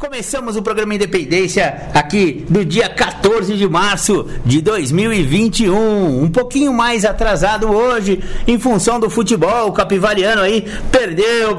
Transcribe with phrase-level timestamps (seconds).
[0.00, 6.22] Começamos o programa Independência aqui do dia 14 de março de 2021.
[6.22, 8.18] Um pouquinho mais atrasado hoje,
[8.48, 9.68] em função do futebol.
[9.68, 11.54] O Capivariano aí perdeu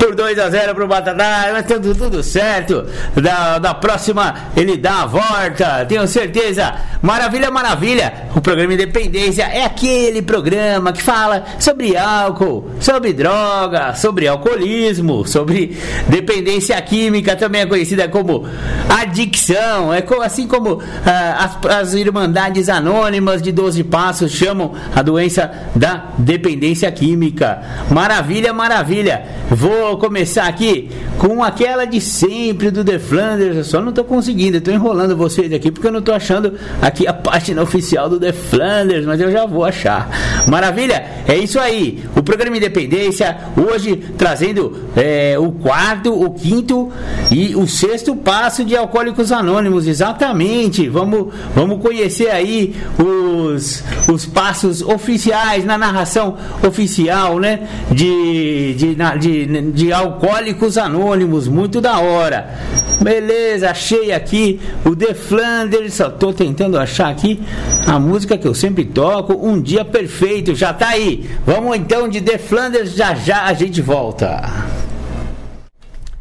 [0.00, 2.86] por 2 a 0 pro Batatá, mas tudo, tudo certo.
[3.20, 6.74] Da, da próxima ele dá a volta, tenho certeza.
[7.02, 8.30] Maravilha, maravilha.
[8.34, 15.76] O programa Independência é aquele programa que fala sobre álcool, sobre droga, sobre alcoolismo, sobre
[16.08, 18.46] dependência química também é conhecida como
[18.88, 25.50] adicção, é assim como ah, as, as Irmandades Anônimas de 12 Passos chamam a doença
[25.74, 27.60] da dependência química.
[27.90, 29.24] Maravilha, maravilha.
[29.50, 33.56] Vou começar aqui com aquela de sempre do The Flanders.
[33.56, 37.06] Eu só não estou conseguindo, estou enrolando vocês aqui porque eu não estou achando aqui
[37.08, 40.08] a página oficial do The Flanders, mas eu já vou achar.
[40.46, 41.04] Maravilha?
[41.26, 42.04] É isso aí.
[42.14, 46.92] O programa Independência hoje trazendo é, o quarto, o quinto
[47.30, 50.86] e o o sexto passo de Alcoólicos Anônimos, exatamente.
[50.86, 57.66] Vamos, vamos conhecer aí os, os passos oficiais na narração oficial, né?
[57.90, 62.54] De, de, de, de Alcoólicos Anônimos, muito da hora.
[63.00, 67.42] Beleza, achei aqui o The Flanders, só tô tentando achar aqui
[67.86, 71.30] a música que eu sempre toco, Um Dia Perfeito, já tá aí.
[71.46, 74.83] Vamos então de The Flanders, já já a gente volta.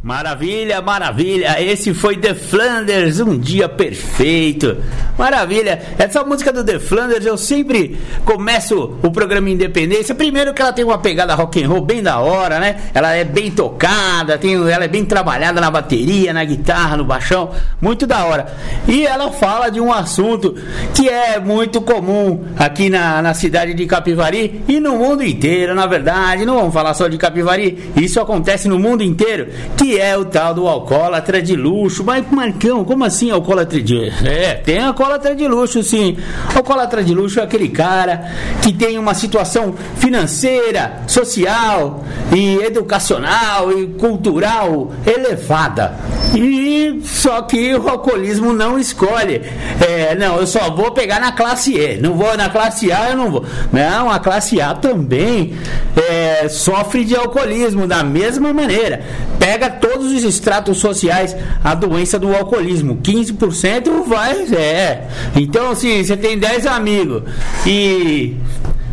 [0.04, 1.64] Maravilha, maravilha.
[1.64, 4.76] Esse foi The Flanders, um dia perfeito.
[5.18, 5.82] Maravilha.
[5.98, 10.14] Essa música do The Flanders eu sempre começo o programa Independência.
[10.14, 12.82] Primeiro que ela tem uma pegada rock and roll bem da hora, né?
[12.94, 17.52] Ela é bem tocada, tem, ela é bem trabalhada na bateria, na guitarra, no baixão,
[17.80, 18.54] muito da hora.
[18.86, 20.54] E ela fala de um assunto
[20.94, 25.86] que é muito comum aqui na, na cidade de Capivari e no mundo inteiro, na
[25.86, 26.44] verdade.
[26.44, 29.48] Não vamos falar só de Capivari, isso acontece no mundo inteiro.
[29.78, 32.04] Que é o tal do alcoólatra de luxo.
[32.04, 36.18] Mas, Marcão, como assim alcoólatra de É, tem alcoólatra de luxo, sim.
[36.56, 42.04] Alcoólatra de luxo é aquele cara que tem uma situação financeira, social
[42.34, 45.98] e educacional e cultural elevada.
[46.36, 49.42] E só que o alcoolismo não escolhe.
[49.80, 51.98] É, não, eu só vou pegar na classe E.
[51.98, 53.46] Não vou na classe A, eu não vou.
[53.72, 55.54] Não, a classe A também
[55.96, 59.02] é, sofre de alcoolismo da mesma maneira.
[59.38, 63.00] Pega todos os estratos sociais a doença do alcoolismo.
[63.04, 64.34] 15% vai.
[64.54, 65.08] É.
[65.36, 67.24] Então, assim, você tem 10 amigos
[67.66, 68.36] e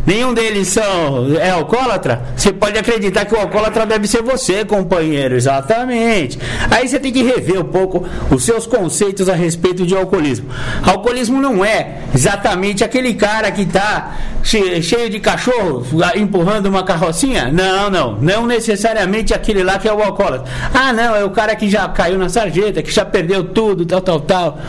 [0.05, 5.35] nenhum deles são é alcoólatra, você pode acreditar que o alcoólatra deve ser você, companheiro.
[5.35, 6.39] Exatamente.
[6.69, 10.49] Aí você tem que rever um pouco os seus conceitos a respeito de alcoolismo.
[10.83, 15.85] Alcoolismo não é exatamente aquele cara que está cheio de cachorro
[16.15, 17.51] empurrando uma carrocinha?
[17.51, 18.17] Não, não.
[18.21, 20.51] Não necessariamente aquele lá que é o alcoólatra.
[20.73, 24.01] Ah, não, é o cara que já caiu na sarjeta, que já perdeu tudo, tal,
[24.01, 24.59] tal, tal.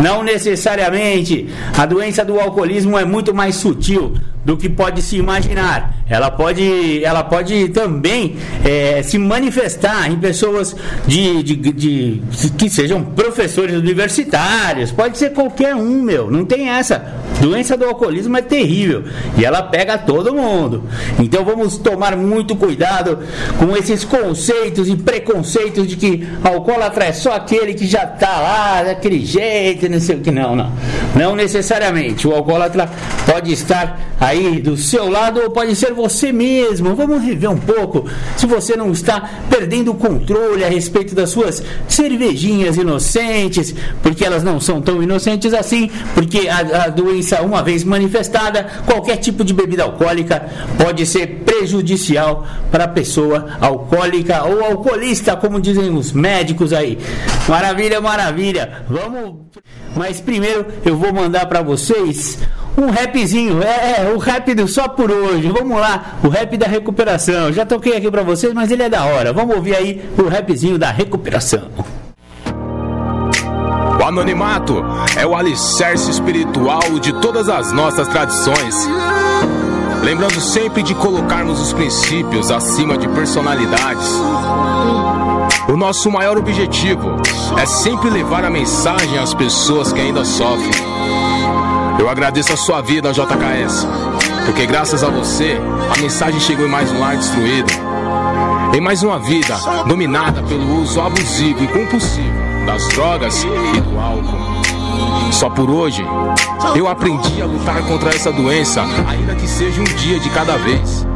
[0.00, 1.48] Não necessariamente.
[1.76, 5.94] A doença do alcoolismo é muito mais sutil do que pode se imaginar.
[6.08, 12.68] Ela pode, ela pode também é, se manifestar em pessoas de, de, de, de, que
[12.68, 14.92] sejam professores universitários.
[14.92, 16.30] Pode ser qualquer um, meu.
[16.30, 17.24] Não tem essa.
[17.40, 19.04] Doença do alcoolismo é terrível
[19.36, 20.84] e ela pega todo mundo.
[21.18, 23.18] Então vamos tomar muito cuidado
[23.58, 28.82] com esses conceitos e preconceitos de que alcoólatra é só aquele que já está lá
[28.82, 30.30] daquele jeito, não sei o que.
[30.30, 30.72] Não, não.
[31.16, 32.26] Não necessariamente.
[32.26, 32.88] O alcoólatra
[33.26, 36.94] pode estar aí do seu lado ou pode ser você mesmo.
[36.94, 41.62] Vamos rever um pouco se você não está perdendo o controle a respeito das suas
[41.88, 47.84] cervejinhas inocentes, porque elas não são tão inocentes assim, porque a, a doença, uma vez
[47.84, 50.48] manifestada, qualquer tipo de bebida alcoólica
[50.82, 56.98] pode ser prejudicial para a pessoa alcoólica ou alcoolista, como dizem os médicos aí.
[57.48, 58.84] Maravilha, maravilha.
[58.88, 59.44] Vamos.
[59.96, 62.38] Mas primeiro eu vou mandar para vocês
[62.76, 65.48] um rapzinho, é, é, o rap do só por hoje.
[65.48, 67.52] Vamos lá, o rap da recuperação.
[67.52, 69.32] Já toquei aqui para vocês, mas ele é da hora.
[69.32, 71.68] Vamos ouvir aí o rapzinho da recuperação.
[73.98, 74.84] O anonimato
[75.16, 78.74] é o alicerce espiritual de todas as nossas tradições.
[80.02, 84.06] Lembrando sempre de colocarmos os princípios acima de personalidades.
[85.68, 87.16] O nosso maior objetivo
[87.58, 90.93] é sempre levar a mensagem às pessoas que ainda sofrem
[91.98, 93.86] Eu agradeço a sua vida, JKS,
[94.44, 95.58] porque graças a você,
[95.94, 97.72] a mensagem chegou em mais um lar destruído.
[98.74, 99.56] Em mais uma vida
[99.86, 105.32] dominada pelo uso abusivo e compulsivo das drogas e do álcool.
[105.32, 106.04] Só por hoje,
[106.76, 111.06] eu aprendi a lutar contra essa doença, ainda que seja um dia de cada vez.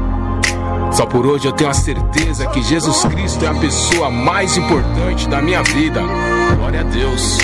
[0.92, 5.28] Só por hoje eu tenho a certeza que Jesus Cristo é a pessoa mais importante
[5.28, 6.02] da minha vida.
[6.56, 7.38] Glória a Deus.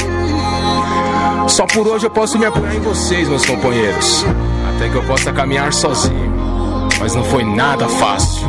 [1.49, 4.25] Só por hoje eu posso me apoiar em vocês, meus companheiros.
[4.75, 6.33] Até que eu possa caminhar sozinho.
[6.99, 8.49] Mas não foi nada fácil.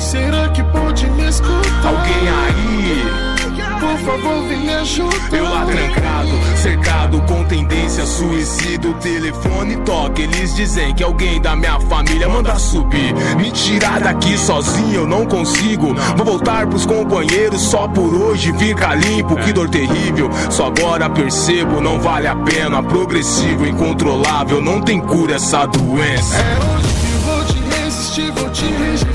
[0.00, 1.86] Será que pode me escutar?
[1.86, 3.32] Alguém aí?
[3.80, 5.12] Por favor, vem me ajudar.
[5.32, 8.88] Eu lá trancado, cercado com tendência suicida.
[8.88, 13.12] O telefone toca, eles dizem que alguém da minha família manda subir.
[13.36, 15.94] Me tirar daqui sozinho eu não consigo.
[16.16, 19.34] Vou voltar pros companheiros só por hoje fica limpo.
[19.36, 21.80] Que dor terrível, só agora percebo.
[21.80, 24.62] Não vale a pena, progressivo, incontrolável.
[24.62, 26.36] Não tem cura essa doença.
[26.36, 29.11] É hoje que vou te resistir, vou te rejeitar.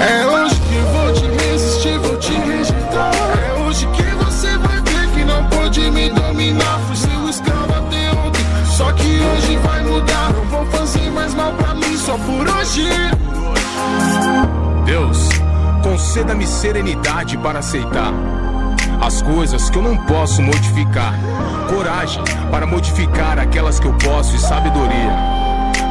[0.00, 3.12] É hoje que vou te resistir, vou te rejeitar.
[3.48, 6.78] É hoje que você vai ver que não pode me dominar.
[6.86, 8.44] Fui seu escravo até ontem.
[8.76, 10.32] Só que hoje vai mudar.
[10.32, 12.88] Não vou fazer mais mal pra mim só por hoje.
[14.84, 15.28] Deus,
[15.82, 18.12] conceda-me serenidade para aceitar
[19.00, 21.14] as coisas que eu não posso modificar,
[21.68, 25.47] coragem para modificar aquelas que eu posso e sabedoria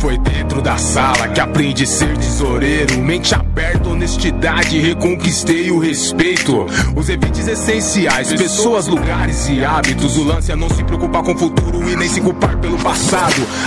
[0.00, 2.98] foi dentro da sala que aprendi a ser tesoureiro.
[2.98, 6.66] Mente aberta, honestidade, reconquistei o respeito.
[6.94, 10.16] Os eventos essenciais, pessoas, lugares e hábitos.
[10.16, 13.46] O lance é não se preocupar com o futuro e nem se culpar pelo passado.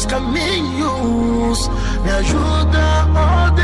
[0.00, 1.70] teus caminhos.
[2.04, 3.59] Me ajuda, oh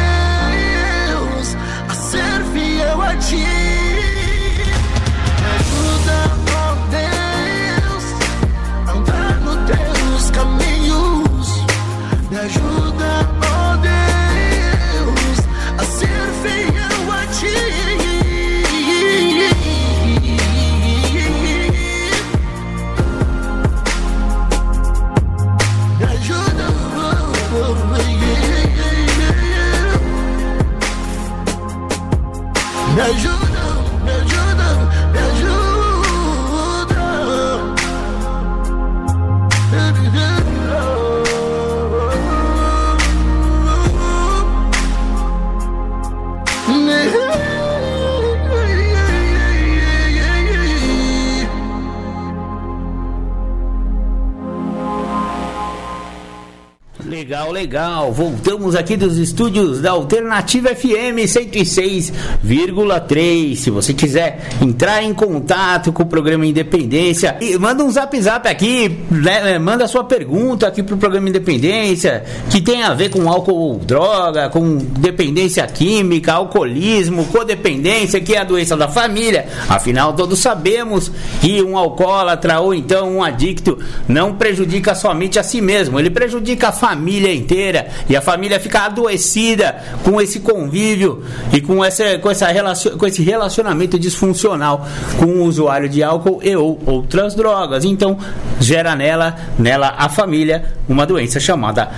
[57.56, 58.12] Legal.
[58.12, 63.56] Voltamos aqui dos estúdios da Alternativa FM 106,3.
[63.56, 69.00] Se você quiser entrar em contato com o programa Independência, manda um zap zap aqui,
[69.10, 74.50] né, manda sua pergunta aqui pro programa Independência, que tem a ver com álcool droga,
[74.50, 79.48] com dependência química, alcoolismo, codependência, que é a doença da família.
[79.66, 81.10] Afinal, todos sabemos
[81.40, 86.68] que um alcoólatra ou então um adicto não prejudica somente a si mesmo, ele prejudica
[86.68, 91.22] a família família inteira e a família fica adoecida com esse convívio
[91.52, 94.86] e com, essa, com, essa relacion, com esse relacionamento disfuncional
[95.18, 97.84] com o usuário de álcool e ou outras drogas.
[97.84, 98.18] Então,
[98.60, 101.90] gera nela, nela a família, uma doença chamada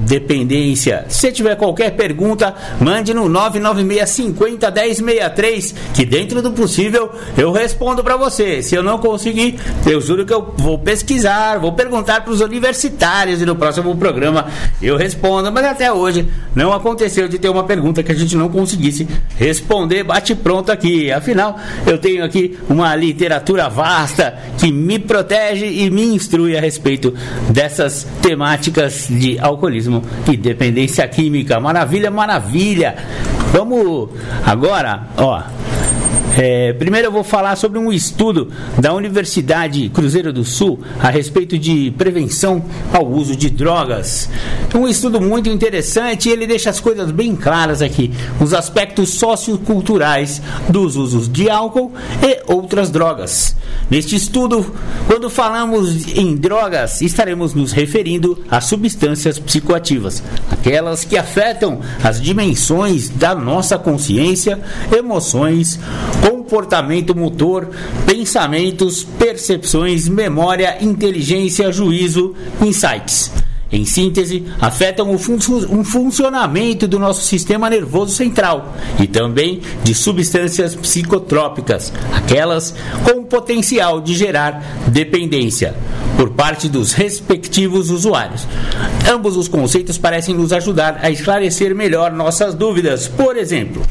[0.00, 1.04] codependência.
[1.08, 8.02] Se tiver qualquer pergunta, mande no 996 50 1063, que dentro do possível eu respondo
[8.02, 8.62] para você.
[8.62, 13.40] Se eu não conseguir, eu juro que eu vou pesquisar, vou perguntar para os universitários
[13.40, 14.46] e no próximo programa
[14.80, 15.50] eu respondo.
[15.52, 20.04] Mas até hoje não aconteceu de ter uma pergunta que a gente não conseguisse responder
[20.04, 21.10] bate pronto aqui.
[21.10, 27.14] Afinal, eu tenho aqui uma literatura vasta que me protege e me instrui a respeito
[27.50, 29.89] dessas temáticas de alcoolismo
[30.30, 31.58] e dependência química.
[31.60, 32.96] Maravilha, maravilha.
[33.52, 34.10] Vamos
[34.46, 35.42] agora, ó.
[36.42, 41.58] É, primeiro eu vou falar sobre um estudo da Universidade Cruzeiro do Sul a respeito
[41.58, 44.26] de prevenção ao uso de drogas.
[44.74, 50.40] Um estudo muito interessante e ele deixa as coisas bem claras aqui, os aspectos socioculturais
[50.66, 51.92] dos usos de álcool
[52.22, 53.54] e outras drogas.
[53.90, 54.74] Neste estudo,
[55.06, 63.10] quando falamos em drogas, estaremos nos referindo a substâncias psicoativas, aquelas que afetam as dimensões
[63.10, 64.58] da nossa consciência,
[64.96, 65.78] emoções,
[66.30, 67.68] comportamento motor,
[68.06, 73.32] pensamentos, percepções, memória, inteligência, juízo, insights.
[73.72, 75.38] Em síntese, afetam o fun
[75.84, 84.14] funcionamento do nosso sistema nervoso central e também de substâncias psicotrópicas, aquelas com potencial de
[84.14, 85.74] gerar dependência
[86.16, 88.46] por parte dos respectivos usuários.
[89.08, 93.06] Ambos os conceitos parecem nos ajudar a esclarecer melhor nossas dúvidas.
[93.06, 93.82] Por exemplo,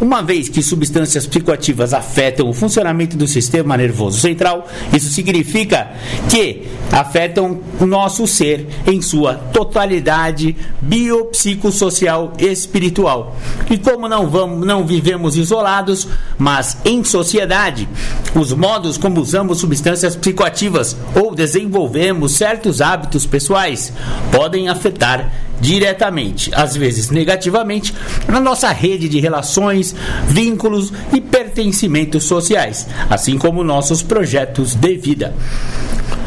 [0.00, 5.92] uma vez que substâncias psicoativas afetam o funcionamento do sistema nervoso central, isso significa
[6.28, 13.36] que afetam o nosso ser em sua totalidade biopsicossocial espiritual.
[13.70, 16.06] E como não vamos, não vivemos isolados,
[16.38, 17.88] mas em sociedade,
[18.34, 23.92] os modos como usamos substâncias psicoativas ou desenvolvemos certos hábitos pessoais
[24.30, 27.94] podem afetar diretamente, às vezes negativamente,
[28.28, 29.85] na nossa rede de relações,
[30.26, 35.34] vínculos e pertencimentos sociais, assim como nossos projetos de vida.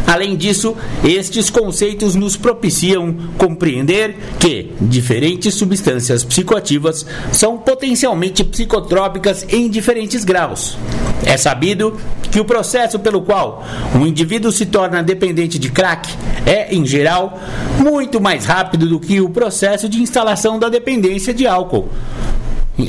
[0.10, 9.70] Além disso, estes conceitos nos propiciam compreender que diferentes substâncias psicoativas são potencialmente psicotrópicas em
[9.70, 10.76] diferentes graus.
[11.24, 11.96] É sabido
[12.32, 13.64] que o processo pelo qual
[13.94, 16.10] um indivíduo se torna dependente de crack
[16.44, 17.40] é, em geral,
[17.78, 21.88] muito mais rápido do que o processo de instalação da dependência de álcool.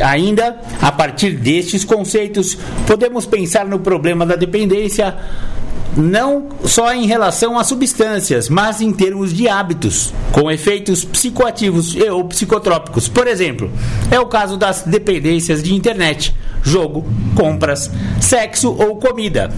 [0.03, 2.57] Ainda, a partir destes conceitos,
[2.87, 5.17] podemos pensar no problema da dependência
[5.97, 12.09] não só em relação a substâncias, mas em termos de hábitos, com efeitos psicoativos e
[12.09, 13.09] ou psicotrópicos.
[13.09, 13.71] Por exemplo,
[14.11, 17.05] é o caso das dependências de internet, jogo,
[17.35, 19.51] compras, sexo ou comida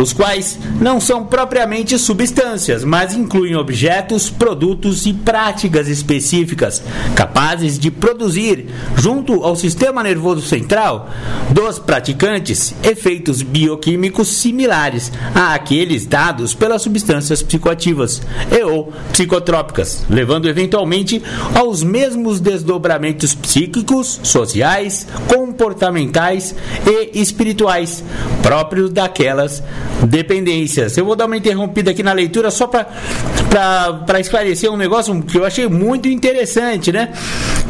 [0.00, 6.82] os quais não são propriamente substâncias, mas incluem objetos, produtos e práticas específicas
[7.14, 8.66] capazes de produzir,
[8.96, 11.08] junto ao sistema nervoso central
[11.50, 21.22] dos praticantes, efeitos bioquímicos similares àqueles dados pelas substâncias psicoativas e ou psicotrópicas, levando eventualmente
[21.54, 26.54] aos mesmos desdobramentos psíquicos, sociais, comportamentais
[26.86, 28.02] e espirituais
[28.42, 29.62] próprios daquelas
[30.06, 30.96] dependências.
[30.96, 35.44] Eu vou dar uma interrompida aqui na leitura só para esclarecer um negócio que eu
[35.44, 37.12] achei muito interessante, né?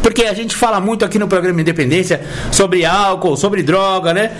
[0.02, 4.32] Porque a gente fala muito aqui no programa Independência sobre álcool, sobre droga, né?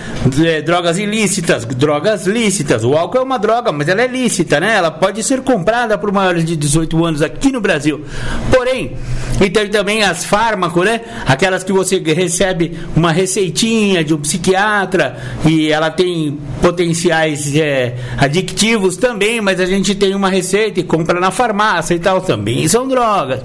[0.65, 2.83] Drogas ilícitas, drogas lícitas.
[2.83, 4.75] O álcool é uma droga, mas ela é lícita, né?
[4.75, 8.03] Ela pode ser comprada por maiores de 18 anos aqui no Brasil.
[8.51, 8.93] Porém,
[9.39, 11.01] e tem também as fármacos, né?
[11.27, 18.97] Aquelas que você recebe uma receitinha de um psiquiatra e ela tem potenciais é, adictivos
[18.97, 22.87] também, mas a gente tem uma receita e compra na farmácia e tal, também são
[22.87, 23.41] drogas.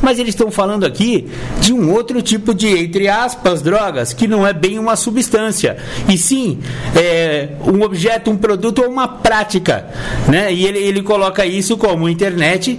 [0.00, 1.28] Mas eles estão falando aqui
[1.60, 5.76] de um outro tipo de, entre aspas, drogas, que não é bem uma substância,
[6.08, 6.60] e sim
[6.94, 9.86] é, um objeto, um produto ou uma prática.
[10.28, 10.52] Né?
[10.52, 12.78] E ele, ele coloca isso como internet,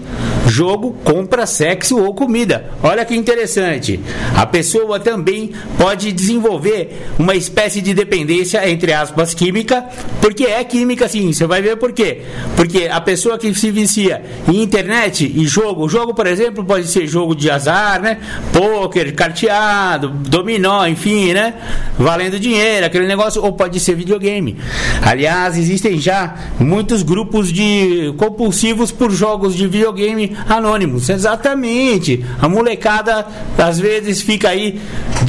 [0.50, 2.72] jogo, compra, sexo ou comida.
[2.82, 4.00] Olha que interessante.
[4.36, 9.86] A pessoa também pode desenvolver uma espécie de dependência, entre aspas, química,
[10.22, 11.32] porque é química sim.
[11.32, 12.24] Você vai ver por quê.
[12.56, 17.08] Porque a pessoa que se vicia em internet e jogo, jogo, por exemplo, pode ser
[17.08, 18.18] jogo de azar, né?
[18.51, 21.53] Pôquer, carteado, dominó, enfim, né?
[21.98, 24.58] Valendo dinheiro, aquele negócio, ou pode ser videogame.
[25.01, 31.10] Aliás, existem já muitos grupos de compulsivos por jogos de videogame anônimos.
[31.10, 32.24] Exatamente.
[32.41, 33.25] A molecada
[33.58, 34.79] às vezes fica aí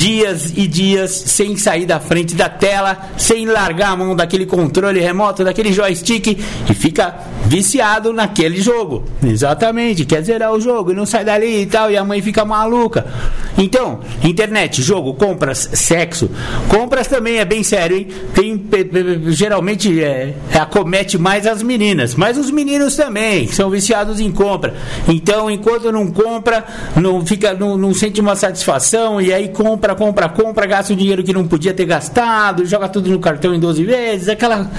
[0.00, 4.98] dias e dias sem sair da frente da tela, sem largar a mão daquele controle
[4.98, 6.26] remoto, daquele joystick
[6.70, 7.14] e fica
[7.44, 9.04] viciado naquele jogo.
[9.22, 12.46] Exatamente, quer zerar o jogo e não sai dali e tal, e a mãe fica
[12.46, 13.04] maluca.
[13.58, 16.30] Então, internet, jogo, compras, sexo.
[16.68, 18.08] Compras também é bem sério, hein?
[18.32, 18.58] Tem,
[19.26, 24.74] geralmente é, acomete mais as meninas, mas os meninos também são viciados em compra.
[25.06, 26.64] Então, enquanto não compra,
[26.96, 31.22] não fica, não, não sente uma satisfação e aí compra, compra, compra, gasta o dinheiro
[31.22, 34.70] que não podia ter gastado, joga tudo no cartão em 12 vezes, aquela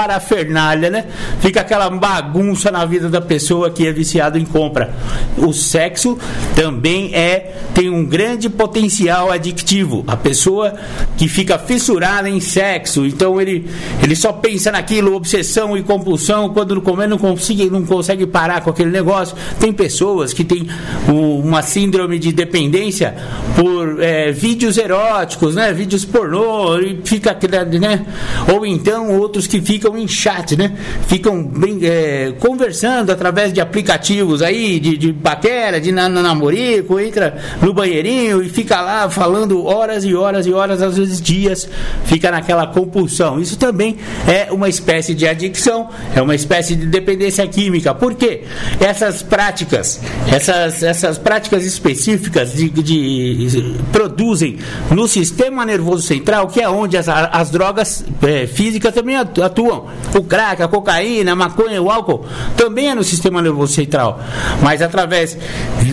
[0.00, 1.04] parafernália, né?
[1.40, 4.94] Fica aquela bagunça na vida da pessoa que é viciado em compra.
[5.36, 6.18] O sexo
[6.54, 10.02] também é tem um grande potencial adictivo.
[10.06, 10.74] A pessoa
[11.18, 13.68] que fica fissurada em sexo, então ele,
[14.02, 18.62] ele só pensa naquilo, obsessão e compulsão, quando no comer não consegue, não consegue parar
[18.62, 19.36] com aquele negócio.
[19.58, 20.66] Tem pessoas que têm
[21.08, 23.14] uma síndrome de dependência
[23.54, 25.72] por é, vídeos eróticos, né?
[25.74, 27.36] Vídeos pornô, e fica
[27.78, 28.06] né?
[28.52, 30.72] Ou então outros que ficam ficam em chat, né?
[31.06, 31.50] Ficam
[31.82, 38.48] é, conversando através de aplicativos aí, de, de batera, de namorico, entra no banheirinho e
[38.48, 41.68] fica lá falando horas e horas e horas, às vezes dias,
[42.04, 43.40] fica naquela compulsão.
[43.40, 47.94] Isso também é uma espécie de adicção, é uma espécie de dependência química.
[47.94, 48.44] Por quê?
[48.80, 54.58] Essas práticas, essas, essas práticas específicas de, de produzem
[54.90, 59.79] no sistema nervoso central, que é onde as, as drogas é, físicas também atuam
[60.14, 62.24] O crack, a cocaína, a maconha, o álcool
[62.56, 64.20] também é no sistema nervoso central.
[64.62, 65.36] Mas através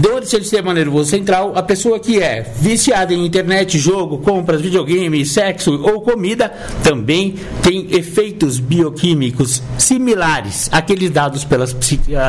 [0.01, 5.79] do sistema nervoso central, a pessoa que é viciada em internet, jogo, compras, videogame, sexo
[5.81, 6.51] ou comida
[6.83, 11.75] também tem efeitos bioquímicos similares àqueles dados pelas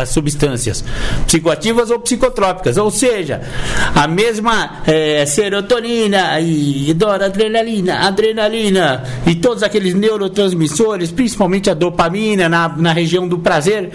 [0.07, 0.85] substâncias
[1.27, 2.77] psicoativas ou psicotrópicas.
[2.77, 3.43] Ou seja,
[3.95, 6.95] a mesma é, serotonina e
[7.25, 13.91] adrenalina, adrenalina e todos aqueles neurotransmissores, principalmente principalmente a dopamina na, na região do prazer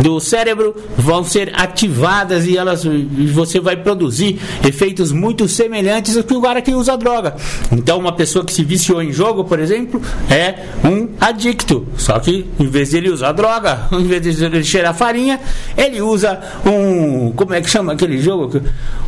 [0.00, 2.84] do cérebro, vão ser ativadas e elas
[3.32, 7.34] você vai produzir efeitos muito semelhantes ao que o cara que usa droga.
[7.72, 11.86] Então, uma pessoa que se viciou em jogo, por exemplo, é um adicto.
[11.96, 15.40] Só que em vez de ele usar droga, em vez de ele cheirar farinha,
[15.76, 17.32] ele usa um.
[17.32, 18.60] Como é que chama aquele jogo?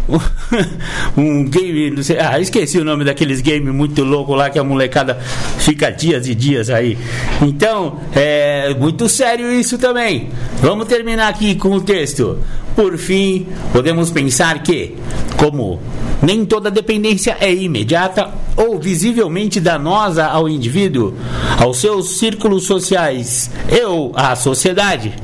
[1.16, 4.64] um game, não sei, ah, esqueci o nome daqueles games muito louco lá que a
[4.64, 5.18] molecada
[5.58, 6.96] fica dias e dias aí.
[7.42, 7.75] Então,
[8.14, 10.28] é muito sério isso também.
[10.60, 12.38] Vamos terminar aqui com o texto.
[12.74, 14.96] Por fim, podemos pensar que,
[15.36, 15.80] como
[16.22, 21.14] nem toda dependência é imediata ou visivelmente danosa ao indivíduo,
[21.60, 25.14] aos seus círculos sociais e ou à sociedade.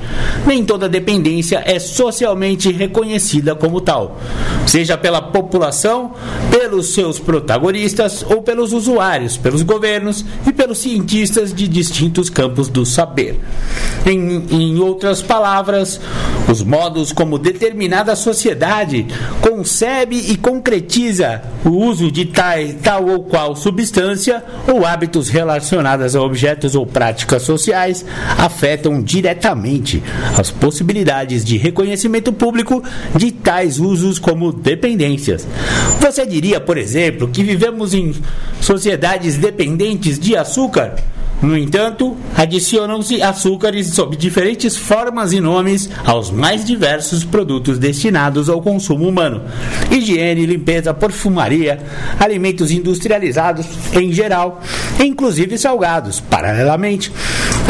[0.46, 4.18] Nem toda dependência é socialmente reconhecida como tal,
[4.66, 6.12] seja pela população,
[6.50, 12.84] pelos seus protagonistas ou pelos usuários, pelos governos e pelos cientistas de distintos campos do
[12.84, 13.40] saber.
[14.04, 16.00] Em, em outras palavras,
[16.50, 19.06] os modos como determinada sociedade
[19.40, 20.81] concebe e concretiza
[21.64, 27.42] o uso de tal, tal ou qual substância ou hábitos relacionados a objetos ou práticas
[27.42, 28.04] sociais
[28.38, 30.02] afetam diretamente
[30.38, 32.82] as possibilidades de reconhecimento público
[33.16, 35.46] de tais usos como dependências.
[36.00, 38.14] Você diria, por exemplo, que vivemos em
[38.60, 40.96] sociedades dependentes de açúcar?
[41.42, 48.62] No entanto, adicionam-se açúcares sob diferentes formas e nomes aos mais diversos produtos destinados ao
[48.62, 49.42] consumo humano.
[49.90, 51.82] Higiene, limpeza, perfumaria,
[52.20, 54.60] alimentos industrializados em geral,
[55.02, 56.20] inclusive salgados.
[56.20, 57.12] Paralelamente,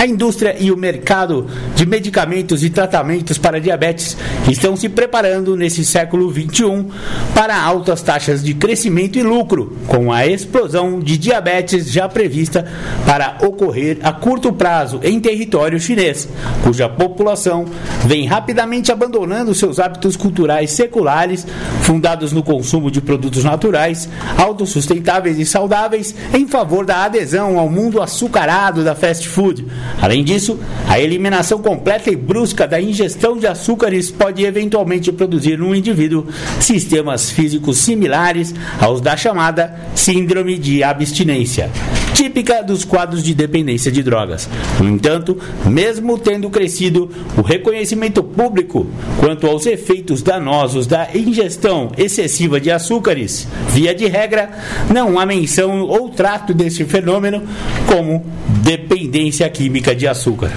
[0.03, 4.17] a indústria e o mercado de medicamentos e tratamentos para diabetes
[4.51, 6.87] estão se preparando nesse século XXI
[7.33, 12.67] para altas taxas de crescimento e lucro, com a explosão de diabetes já prevista
[13.07, 16.29] para ocorrer a curto prazo em território chinês,
[16.65, 17.67] cuja população
[18.05, 21.47] vem rapidamente abandonando seus hábitos culturais seculares,
[21.83, 28.03] fundados no consumo de produtos naturais, autossustentáveis e saudáveis, em favor da adesão ao mundo
[28.03, 29.65] açucarado da fast food.
[30.01, 35.75] Além disso, a eliminação completa e brusca da ingestão de açúcares pode eventualmente produzir no
[35.75, 36.27] indivíduo
[36.61, 41.71] sistemas físicos similares aos da chamada síndrome de abstinência,
[42.15, 44.49] típica dos quadros de dependência de drogas.
[44.81, 48.87] No entanto, mesmo tendo crescido o reconhecimento público
[49.19, 54.51] quanto aos efeitos danosos da ingestão excessiva de açúcares, via de regra,
[54.93, 57.43] não há menção ou trato desse fenômeno
[57.87, 58.25] como
[58.63, 60.53] dependência química de açúcar.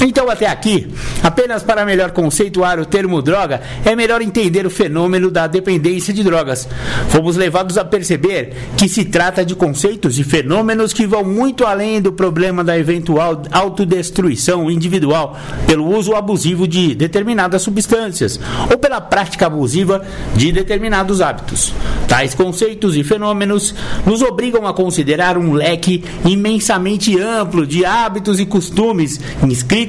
[0.00, 0.88] Então, até aqui,
[1.22, 6.24] apenas para melhor conceituar o termo droga, é melhor entender o fenômeno da dependência de
[6.24, 6.68] drogas.
[7.08, 12.00] Fomos levados a perceber que se trata de conceitos e fenômenos que vão muito além
[12.00, 19.46] do problema da eventual autodestruição individual pelo uso abusivo de determinadas substâncias ou pela prática
[19.46, 21.72] abusiva de determinados hábitos.
[22.08, 23.74] Tais conceitos e fenômenos
[24.04, 29.81] nos obrigam a considerar um leque imensamente amplo de hábitos e costumes inscritos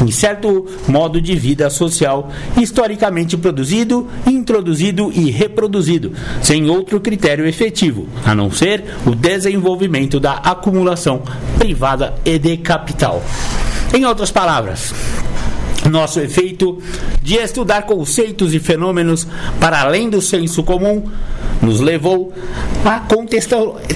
[0.00, 2.30] em certo modo de vida social
[2.60, 10.34] historicamente produzido, introduzido e reproduzido, sem outro critério efetivo, a não ser o desenvolvimento da
[10.34, 11.22] acumulação
[11.58, 13.22] privada e de capital.
[13.92, 14.92] Em outras palavras,
[15.90, 16.78] nosso efeito
[17.22, 19.26] de estudar conceitos e fenômenos
[19.60, 21.04] para além do senso comum
[21.64, 22.32] nos levou
[22.84, 23.00] a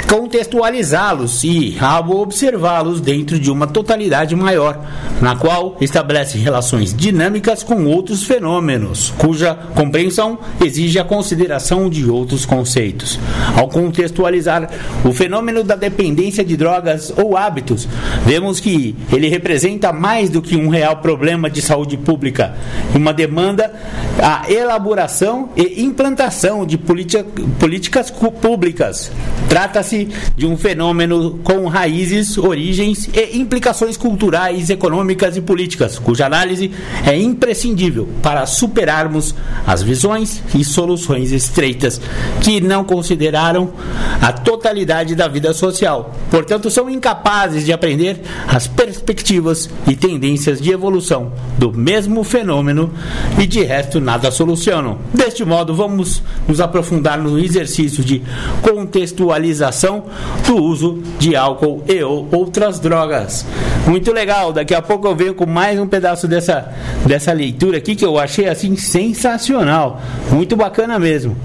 [0.08, 4.82] contextualizá-los e a observá-los dentro de uma totalidade maior,
[5.20, 12.46] na qual estabelece relações dinâmicas com outros fenômenos, cuja compreensão exige a consideração de outros
[12.46, 13.18] conceitos.
[13.54, 14.70] Ao contextualizar
[15.04, 17.86] o fenômeno da dependência de drogas ou hábitos,
[18.24, 22.54] vemos que ele representa mais do que um real problema de saúde pública,
[22.94, 23.72] uma demanda
[24.20, 27.24] a elaboração e implantação de política,
[27.58, 29.12] políticas públicas.
[29.48, 36.70] Trata-se de um fenômeno com raízes, origens e implicações culturais, econômicas e políticas, cuja análise
[37.06, 39.34] é imprescindível para superarmos
[39.66, 42.00] as visões e soluções estreitas
[42.42, 43.72] que não consideraram
[44.20, 46.14] a totalidade da vida social.
[46.30, 52.90] Portanto, são incapazes de aprender as perspectivas e tendências de evolução do mesmo fenômeno
[53.38, 54.98] e de resto nada solucionam.
[55.12, 58.22] Deste modo, vamos nos aprofundar no exercício de
[58.62, 60.04] contextualização
[60.46, 63.44] do uso de álcool e ou outras drogas.
[63.86, 66.72] Muito legal, daqui a pouco eu venho com mais um pedaço dessa,
[67.06, 70.00] dessa leitura aqui que eu achei assim sensacional.
[70.30, 71.36] Muito bacana mesmo.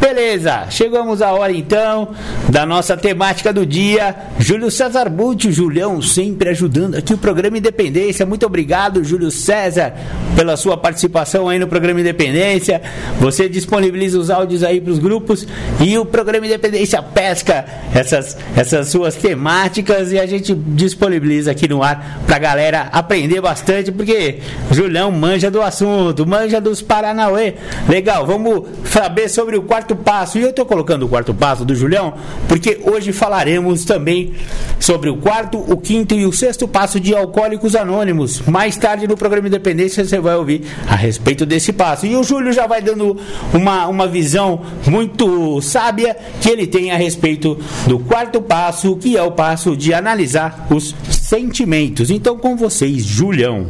[0.00, 2.08] Beleza, chegamos à hora então
[2.48, 4.16] da nossa temática do dia.
[4.38, 8.24] Júlio César Butti, Julião, sempre ajudando aqui o programa Independência.
[8.24, 9.59] Muito obrigado, Júlio César,
[10.34, 12.80] pela sua participação aí no programa Independência.
[13.18, 15.46] Você disponibiliza os áudios aí para os grupos
[15.80, 21.82] e o programa Independência pesca essas, essas suas temáticas e a gente disponibiliza aqui no
[21.82, 24.38] ar para a galera aprender bastante, porque
[24.70, 27.54] Julião manja do assunto, manja dos Paranauê.
[27.88, 30.38] Legal, vamos saber sobre o quarto passo.
[30.38, 32.14] E eu estou colocando o quarto passo do Julião,
[32.48, 34.32] porque hoje falaremos também
[34.78, 38.40] sobre o quarto, o quinto e o sexto passo de Alcoólicos Anônimos.
[38.42, 42.06] Mais tarde no programa Independência você vai ouvir a respeito desse passo.
[42.06, 43.18] E o Júlio já vai dando
[43.52, 49.22] uma, uma visão muito sábia que ele tem a respeito do quarto passo, que é
[49.22, 52.10] o passo de analisar os sentimentos.
[52.10, 53.66] Então, com vocês, Julião.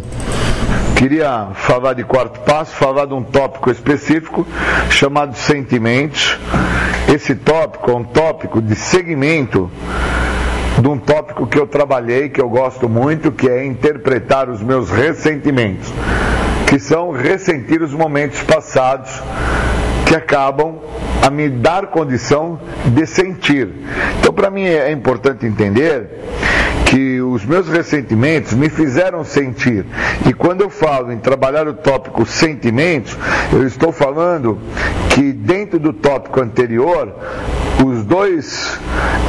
[0.97, 4.47] Queria falar de quarto passo, falar de um tópico específico
[4.91, 6.39] chamado sentimentos.
[7.13, 9.71] Esse tópico é um tópico de segmento
[10.81, 14.91] de um tópico que eu trabalhei, que eu gosto muito, que é interpretar os meus
[14.91, 15.93] ressentimentos,
[16.67, 19.11] que são ressentir os momentos passados
[20.07, 20.79] que acabam
[21.25, 23.69] a me dar condição de sentir.
[24.19, 26.09] Então, para mim é importante entender
[26.87, 29.87] que os meus ressentimentos me fizeram sentir.
[30.27, 33.17] E quando eu falo em trabalhar o tópico sentimentos,
[33.53, 34.59] eu estou falando
[35.11, 37.15] que dentro do tópico anterior,
[37.85, 38.79] os dois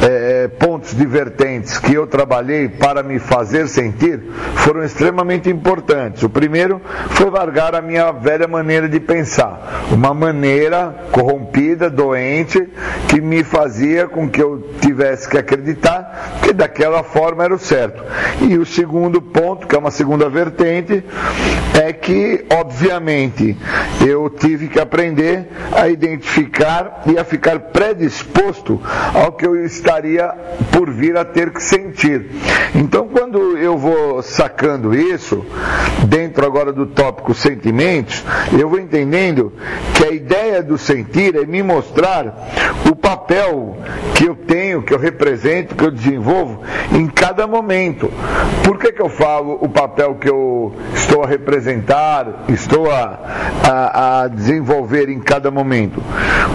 [0.02, 4.20] é, pontos divertentes que eu trabalhei para me fazer sentir
[4.56, 6.22] foram extremamente importantes.
[6.22, 12.68] O primeiro foi largar a minha velha maneira de pensar, uma maneira corrompida, doente,
[13.08, 18.02] que me fazia com que eu tivesse que acreditar que daquela forma era o certo.
[18.40, 21.04] E o segundo ponto, que é uma segunda vertente,
[21.80, 23.56] é que, obviamente,
[24.06, 26.31] eu tive que aprender a identificar
[27.06, 28.80] e a ficar predisposto
[29.14, 30.28] ao que eu estaria
[30.72, 32.30] por vir a ter que sentir.
[32.74, 35.44] Então, quando eu vou sacando isso,
[36.06, 38.24] dentro agora do tópico sentimentos,
[38.58, 39.52] eu vou entendendo
[39.94, 42.48] que a ideia do sentir é me mostrar
[42.90, 43.76] o papel
[44.14, 48.10] que eu tenho, que eu represento, que eu desenvolvo em cada momento.
[48.64, 53.18] Por que, que eu falo o papel que eu estou a representar, estou a,
[53.64, 56.02] a, a desenvolver em cada momento?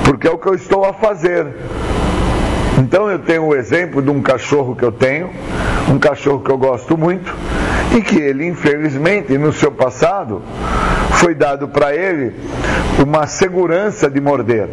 [0.03, 1.47] Porque é o que eu estou a fazer.
[2.79, 5.29] Então eu tenho o exemplo de um cachorro que eu tenho,
[5.89, 7.33] um cachorro que eu gosto muito,
[7.95, 10.41] e que ele, infelizmente, no seu passado,
[11.13, 12.33] foi dado para ele
[13.03, 14.69] uma segurança de morder.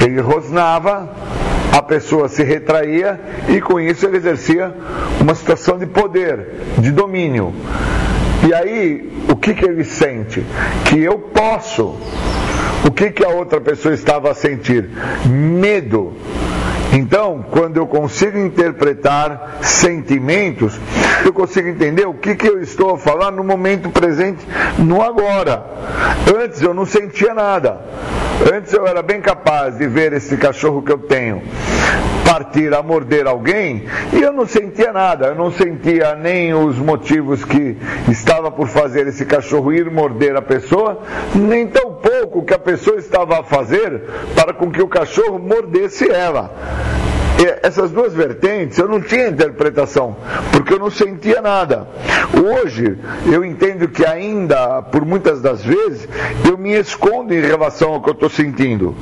[0.00, 1.08] Ele rosnava,
[1.72, 4.74] a pessoa se retraía e com isso ele exercia
[5.20, 6.48] uma situação de poder,
[6.78, 7.54] de domínio.
[8.46, 10.44] E aí, o que, que ele sente?
[10.84, 11.96] Que eu posso.
[12.86, 14.88] O que, que a outra pessoa estava a sentir?
[15.26, 16.12] Medo.
[16.92, 20.78] Então, quando eu consigo interpretar sentimentos,
[21.24, 24.46] eu consigo entender o que, que eu estou a falar no momento presente,
[24.78, 25.64] no agora.
[26.36, 27.80] Antes eu não sentia nada.
[28.52, 31.40] Antes eu era bem capaz de ver esse cachorro que eu tenho
[32.24, 37.44] partir a morder alguém e eu não sentia nada, eu não sentia nem os motivos
[37.44, 37.76] que
[38.08, 41.00] estava por fazer esse cachorro ir morder a pessoa,
[41.34, 44.02] nem tão pouco que a pessoa estava a fazer
[44.34, 47.11] para com que o cachorro mordesse ela
[47.62, 50.16] essas duas vertentes eu não tinha interpretação,
[50.52, 51.88] porque eu não sentia nada.
[52.32, 56.08] Hoje eu entendo que ainda, por muitas das vezes,
[56.48, 58.94] eu me escondo em relação ao que eu estou sentindo.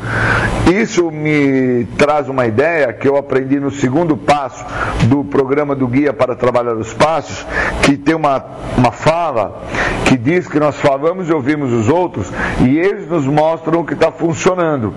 [0.73, 4.65] Isso me traz uma ideia que eu aprendi no segundo passo
[5.07, 7.47] do programa do Guia para Trabalhar os Passos,
[7.83, 8.45] que tem uma,
[8.77, 9.63] uma fala
[10.07, 13.95] que diz que nós falamos e ouvimos os outros e eles nos mostram o que
[13.95, 14.93] está funcionando.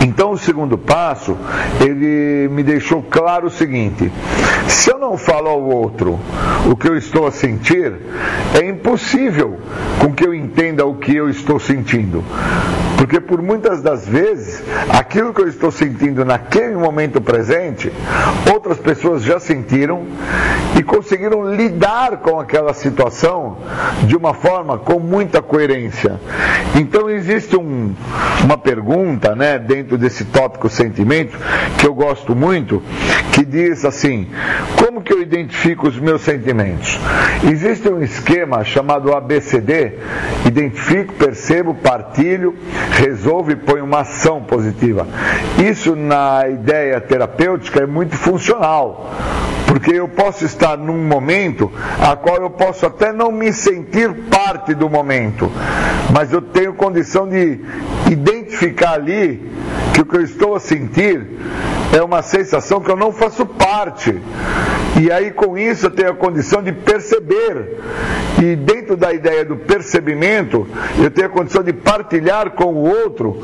[0.00, 1.36] Então, o segundo passo,
[1.80, 4.10] ele me deixou claro o seguinte:
[4.68, 6.18] se eu não falo ao outro
[6.70, 7.92] o que eu estou a sentir,
[8.54, 9.58] é impossível
[9.98, 12.22] com que eu entenda o que eu estou sentindo.
[12.96, 17.92] Porque por muitas das vezes, aquilo que eu estou sentindo naquele momento presente,
[18.52, 20.04] outras pessoas já sentiram
[20.78, 23.58] e conseguiram lidar com aquela situação
[24.06, 26.20] de uma forma com muita coerência.
[26.74, 27.94] Então existe um,
[28.42, 31.38] uma pergunta, né, dentro desse tópico sentimento
[31.78, 32.82] que eu gosto muito,
[33.32, 34.28] que diz assim:
[34.76, 36.98] como que eu identifico os meus sentimentos?
[37.48, 39.92] Existe um esquema chamado ABCD:
[40.46, 42.54] identifico, percebo, partilho,
[42.92, 45.06] resolvo e ponho uma ação positiva.
[45.58, 49.10] Isso na ideia terapêutica é muito funcional,
[49.66, 51.70] porque eu posso estar num momento
[52.00, 55.50] a qual eu posso até não me sentir parte do momento,
[56.12, 57.60] mas eu tenho condição de
[58.10, 59.50] identificar ali
[59.94, 61.24] que o que eu estou a sentir
[61.92, 64.20] é uma sensação que eu não faço parte.
[65.00, 67.78] E aí com isso eu tenho a condição de perceber.
[68.42, 70.66] E dentro da ideia do percebimento,
[70.98, 73.40] eu tenho a condição de partilhar com o outro.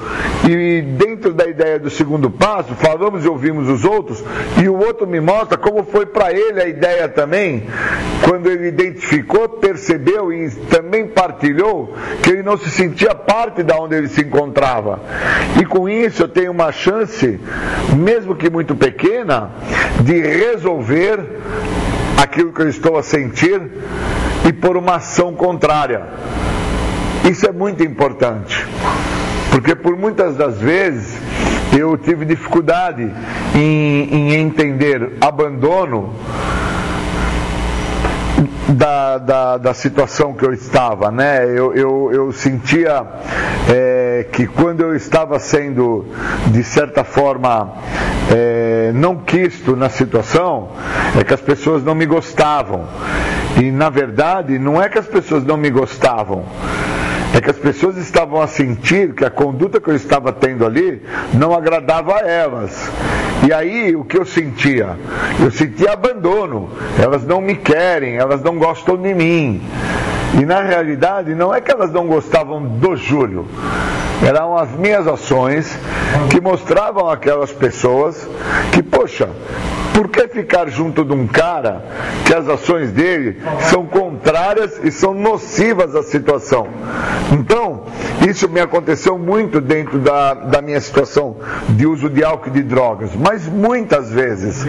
[0.48, 4.24] E dentro da ideia do segundo passo, falamos e ouvimos os outros,
[4.60, 7.66] e o outro me mostra como foi para ele a ideia também,
[8.24, 13.96] quando ele identificou, percebeu e também partilhou que ele não se sentia parte da onde
[13.96, 15.00] ele se encontrava.
[15.60, 17.38] E com isso eu tenho uma chance,
[17.96, 19.50] mesmo que muito pequena,
[20.02, 21.20] de resolver
[22.22, 23.60] aquilo que eu estou a sentir
[24.46, 26.02] e por uma ação contrária.
[27.28, 28.66] Isso é muito importante,
[29.50, 31.18] porque por muitas das vezes
[31.78, 33.10] eu tive dificuldade
[33.54, 36.14] em, em entender abandono
[38.68, 41.44] da, da, da, situação que eu estava, né?
[41.44, 43.06] Eu, eu, eu sentia
[43.68, 46.06] é, que quando eu estava sendo,
[46.48, 47.72] de certa forma,
[48.30, 50.70] é, não quisto na situação,
[51.18, 52.86] é que as pessoas não me gostavam.
[53.60, 56.44] E na verdade, não é que as pessoas não me gostavam,
[57.34, 61.02] é que as pessoas estavam a sentir que a conduta que eu estava tendo ali
[61.32, 62.90] não agradava a elas.
[63.46, 64.96] E aí o que eu sentia?
[65.40, 66.70] Eu sentia abandono.
[67.00, 69.62] Elas não me querem, elas não gostam de mim.
[70.38, 73.46] E na realidade não é que elas não gostavam do Júlio,
[74.26, 75.78] eram as minhas ações
[76.30, 78.28] que mostravam aquelas pessoas
[78.72, 79.28] que, poxa,
[79.94, 81.84] por que ficar junto de um cara
[82.24, 83.40] que as ações dele
[83.70, 86.68] são contrárias e são nocivas à situação?
[87.32, 87.84] Então,
[88.28, 91.36] isso me aconteceu muito dentro da, da minha situação
[91.70, 94.64] de uso de álcool e de drogas, mas muitas vezes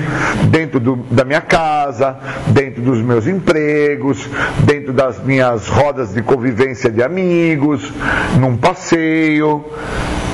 [0.49, 4.27] dentro do, da minha casa, dentro dos meus empregos,
[4.63, 7.91] dentro das minhas rodas de convivência de amigos,
[8.39, 9.63] num passeio.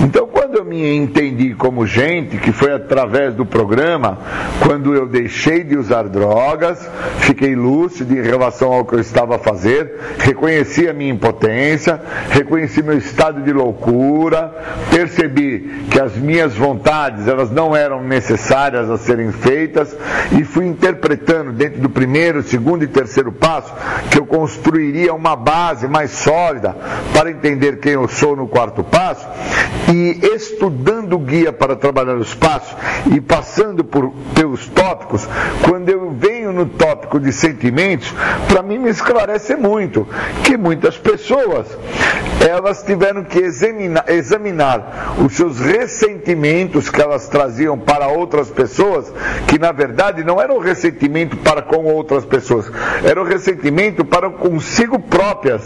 [0.02, 0.28] Então,
[0.68, 4.20] me entendi como gente, que foi através do programa,
[4.62, 6.88] quando eu deixei de usar drogas,
[7.20, 12.02] fiquei lúcido em relação ao que eu estava a fazer, reconheci a minha impotência,
[12.32, 14.54] reconheci meu estado de loucura,
[14.92, 19.96] percebi que as minhas vontades elas não eram necessárias a serem feitas
[20.38, 23.74] e fui interpretando dentro do primeiro, segundo e terceiro passo
[24.12, 26.76] que eu construiria uma base mais sólida
[27.14, 29.28] para entender quem eu sou no quarto passo
[29.94, 30.20] e
[30.58, 32.76] estudando o guia para trabalhar os passos
[33.16, 35.28] e passando por, pelos tópicos,
[35.70, 38.14] quando eu venho no tópico de sentimentos,
[38.48, 40.08] para mim me esclarece muito
[40.44, 41.68] que muitas pessoas
[42.46, 49.12] elas tiveram que examinar, examinar os seus ressentimentos que elas traziam para outras pessoas,
[49.48, 52.72] que na verdade não era o ressentimento para com outras pessoas,
[53.04, 55.62] era o ressentimento para consigo próprias,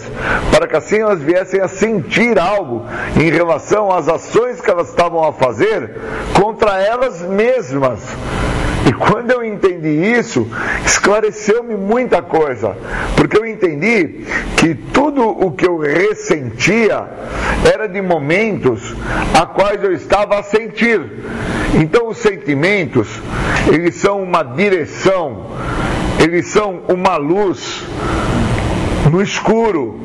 [0.52, 5.24] para que assim elas viessem a sentir algo em relação às ações que elas estavam
[5.24, 5.98] a fazer
[6.34, 8.00] contra elas mesmas.
[8.88, 10.48] E quando eu entendi isso,
[10.86, 12.76] esclareceu-me muita coisa,
[13.15, 14.26] porque eu entendi
[14.58, 17.08] que tudo o que eu ressentia
[17.72, 18.96] era de momentos
[19.39, 21.02] a quais eu estava a sentir.
[21.76, 23.08] Então os sentimentos,
[23.72, 25.48] eles são uma direção,
[26.20, 27.86] eles são uma luz
[29.12, 30.00] no escuro,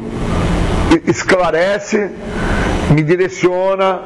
[1.07, 2.11] esclarece,
[2.91, 4.03] me direciona,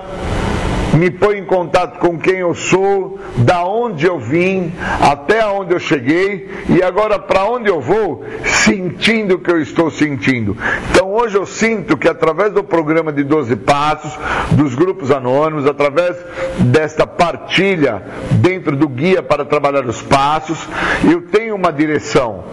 [0.94, 5.78] me põe em contato com quem eu sou, da onde eu vim, até onde eu
[5.78, 10.56] cheguei e agora para onde eu vou, sentindo o que eu estou sentindo.
[10.90, 14.12] Então hoje eu sinto que através do programa de 12 passos,
[14.52, 16.16] dos grupos anônimos, através
[16.58, 20.68] desta partilha dentro do guia para trabalhar os passos,
[21.10, 22.44] eu tenho uma direção.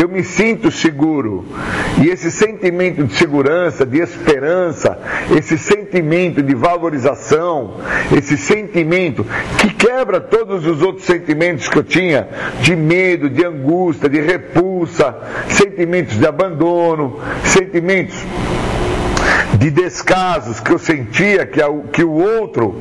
[0.00, 1.44] Eu me sinto seguro.
[2.02, 4.98] E esse sentimento de segurança, de esperança,
[5.36, 7.74] esse sentimento de valorização,
[8.16, 9.26] esse sentimento
[9.58, 12.28] que quebra todos os outros sentimentos que eu tinha,
[12.60, 15.16] de medo, de angústia, de repulsa,
[15.48, 18.16] sentimentos de abandono, sentimentos
[19.58, 21.60] de descasos que eu sentia que,
[21.92, 22.74] que o outro,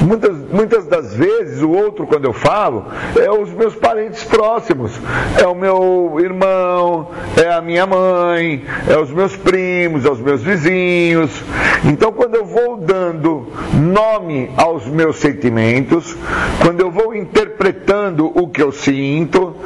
[0.00, 4.92] muitas, muitas das vezes o outro, quando eu falo, é os meus parentes próximos,
[5.40, 10.42] é o meu irmão, é a minha mãe, é os meus primos, é os meus
[10.42, 11.30] vizinhos.
[11.84, 16.16] Então, quando eu vou dando nome aos meus sentimentos,
[16.62, 19.56] quando eu vou interpretando o que eu sinto,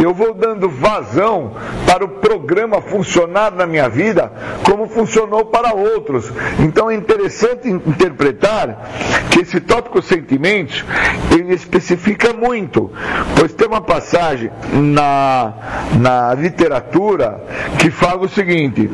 [0.00, 1.52] eu vou dando vazão
[1.86, 6.30] para o programa funcionar na minha vida como funcionou para outros outros.
[6.60, 8.90] Então é interessante interpretar
[9.30, 10.84] que esse tópico sentimentos
[11.30, 12.90] ele especifica muito,
[13.38, 15.52] pois tem uma passagem na,
[15.98, 17.42] na literatura
[17.78, 18.90] que fala o seguinte: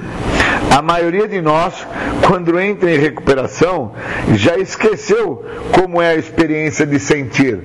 [0.70, 1.86] a maioria de nós,
[2.26, 3.92] quando entra em recuperação,
[4.34, 7.60] já esqueceu como é a experiência de sentir.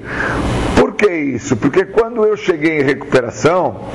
[0.76, 1.56] Por que isso?
[1.56, 3.90] Porque quando eu cheguei em recuperação,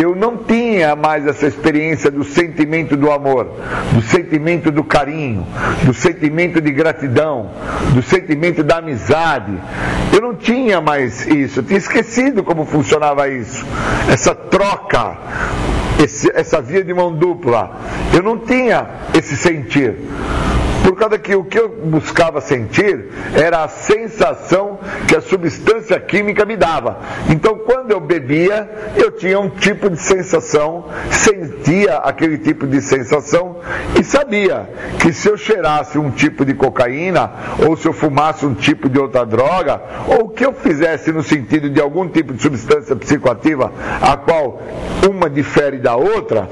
[0.00, 0.63] eu não tinha
[0.96, 3.50] mais essa experiência do sentimento do amor,
[3.92, 5.46] do sentimento do carinho,
[5.84, 7.50] do sentimento de gratidão,
[7.94, 9.52] do sentimento da amizade.
[10.12, 13.64] Eu não tinha mais isso, eu tinha esquecido como funcionava isso,
[14.10, 15.18] essa troca
[16.02, 17.78] esse, essa via de mão dupla.
[18.12, 19.94] Eu não tinha esse sentir.
[20.84, 26.44] Por causa que o que eu buscava sentir era a sensação que a substância química
[26.44, 26.98] me dava.
[27.30, 33.60] Então, quando eu bebia, eu tinha um tipo de sensação, sentia aquele tipo de sensação
[33.98, 34.68] e sabia
[35.00, 37.32] que se eu cheirasse um tipo de cocaína,
[37.66, 41.22] ou se eu fumasse um tipo de outra droga, ou o que eu fizesse no
[41.22, 44.60] sentido de algum tipo de substância psicoativa, a qual
[45.08, 46.48] uma difere da outra,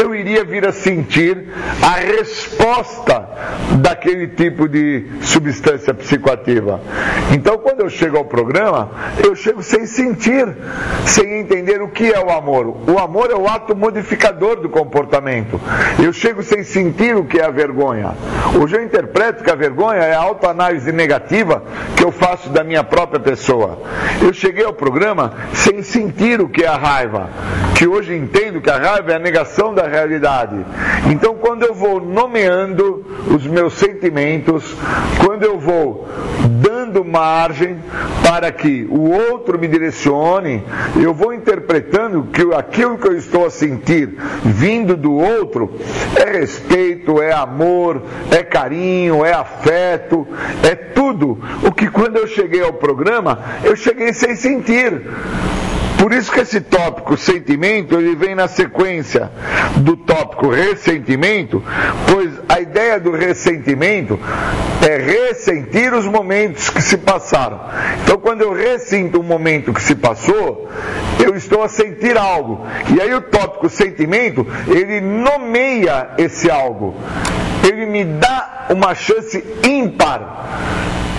[0.00, 1.48] eu iria vir a sentir
[1.82, 3.28] a resposta
[3.76, 6.80] daquele tipo de substância psicoativa.
[7.32, 8.90] Então, quando eu chego ao programa,
[9.22, 10.46] eu chego sem sentir,
[11.04, 12.76] sem entender o que é o amor.
[12.88, 15.60] O amor é o ato modificador do comportamento.
[16.02, 18.14] Eu chego sem sentir o que é a vergonha.
[18.60, 21.62] Hoje eu interpreto que a vergonha é a autoanálise negativa
[21.96, 23.78] que eu faço da minha própria pessoa.
[24.22, 27.28] Eu cheguei ao programa sem sentir o que é a raiva,
[27.74, 30.56] que hoje entendo que a raiva é a negação da realidade.
[31.10, 34.74] Então, quando eu vou nomeando os meus sentimentos,
[35.24, 36.08] quando eu vou
[36.60, 37.76] dando margem
[38.22, 40.62] para que o outro me direcione,
[41.00, 45.74] eu vou interpretando que aquilo que eu estou a sentir vindo do outro
[46.16, 50.26] é respeito, é amor, é carinho, é afeto,
[50.62, 55.02] é tudo o que quando eu cheguei ao programa, eu cheguei sem sentir.
[55.98, 59.30] Por isso que esse tópico sentimento ele vem na sequência
[59.76, 61.62] do tópico ressentimento,
[62.10, 64.18] pois a ideia do ressentimento
[64.86, 67.60] é ressentir os momentos que se passaram.
[68.02, 70.68] Então, quando eu ressinto um momento que se passou,
[71.24, 72.64] eu estou a sentir algo.
[72.94, 76.94] E aí o tópico sentimento, ele nomeia esse algo.
[77.66, 80.46] Ele me dá uma chance ímpar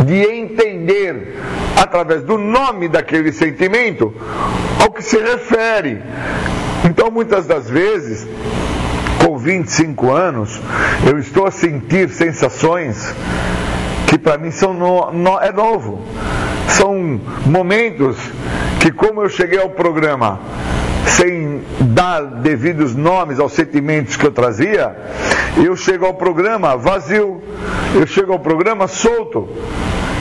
[0.06, 1.36] de entender
[1.76, 4.14] através do nome daquele sentimento
[4.82, 6.02] ao que se refere.
[6.86, 8.28] Então, muitas das vezes,
[9.24, 10.60] com 25 anos,
[11.10, 13.14] eu estou a sentir sensações
[14.08, 16.02] que para mim são no, no, é novo.
[16.70, 18.18] São momentos
[18.80, 20.40] que, como eu cheguei ao programa
[21.08, 24.96] sem dar devidos nomes aos sentimentos que eu trazia,
[25.58, 27.42] eu chego ao programa vazio,
[27.96, 29.48] eu chego ao programa solto.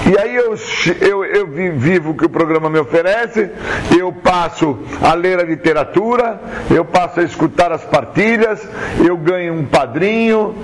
[0.09, 0.54] E aí eu,
[1.00, 3.50] eu, eu vivo o que o programa me oferece,
[3.98, 6.40] eu passo a ler a literatura,
[6.70, 8.61] eu passo a escutar as partilhas,
[9.04, 10.54] eu ganho um padrinho,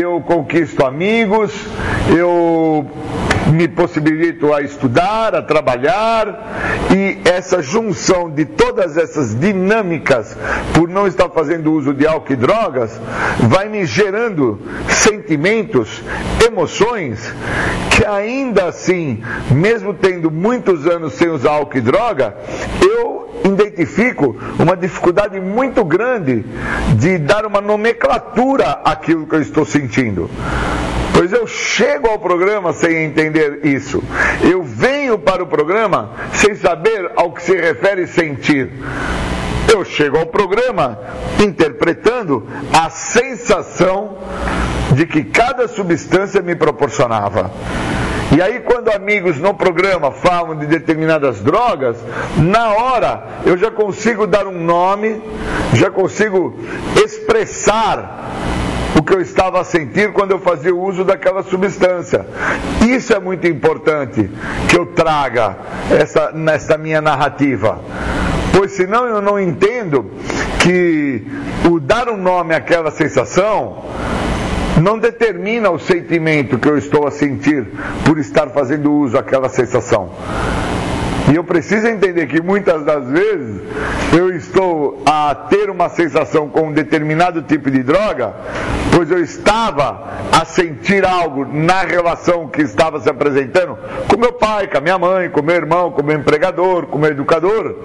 [0.00, 1.52] eu conquisto amigos,
[2.16, 2.88] eu
[3.52, 10.36] me possibilito a estudar, a trabalhar, e essa junção de todas essas dinâmicas,
[10.74, 13.00] por não estar fazendo uso de álcool e drogas,
[13.40, 16.02] vai me gerando sentimentos,
[16.46, 17.34] emoções,
[18.02, 22.34] que ainda assim, mesmo tendo muitos anos sem usar álcool e droga,
[22.80, 26.44] eu identifico uma dificuldade muito grande
[26.96, 30.28] de dar uma nomenclatura àquilo que eu estou sentindo.
[31.14, 34.02] Pois eu chego ao programa sem entender isso.
[34.42, 38.68] Eu venho para o programa sem saber ao que se refere sentir.
[39.72, 40.98] Eu chego ao programa
[41.42, 42.46] interpretando
[42.78, 44.18] a sensação
[44.94, 47.50] de que cada substância me proporcionava.
[48.36, 51.96] E aí, quando amigos no programa falam de determinadas drogas,
[52.36, 55.22] na hora eu já consigo dar um nome,
[55.72, 56.54] já consigo
[57.02, 58.30] expressar
[58.98, 62.26] o que eu estava a sentir quando eu fazia o uso daquela substância.
[62.86, 64.30] Isso é muito importante
[64.68, 65.56] que eu traga
[65.90, 67.80] essa, nessa minha narrativa.
[68.52, 70.10] Pois senão eu não entendo
[70.62, 71.22] que
[71.68, 73.84] o dar um nome àquela sensação
[74.80, 77.66] não determina o sentimento que eu estou a sentir
[78.04, 80.10] por estar fazendo uso daquela sensação.
[81.30, 83.62] E eu preciso entender que muitas das vezes
[84.16, 88.34] eu estou a ter uma sensação com um determinado tipo de droga,
[88.94, 94.66] pois eu estava a sentir algo na relação que estava se apresentando com meu pai,
[94.66, 97.76] com a minha mãe, com meu irmão, com meu empregador, com meu educador,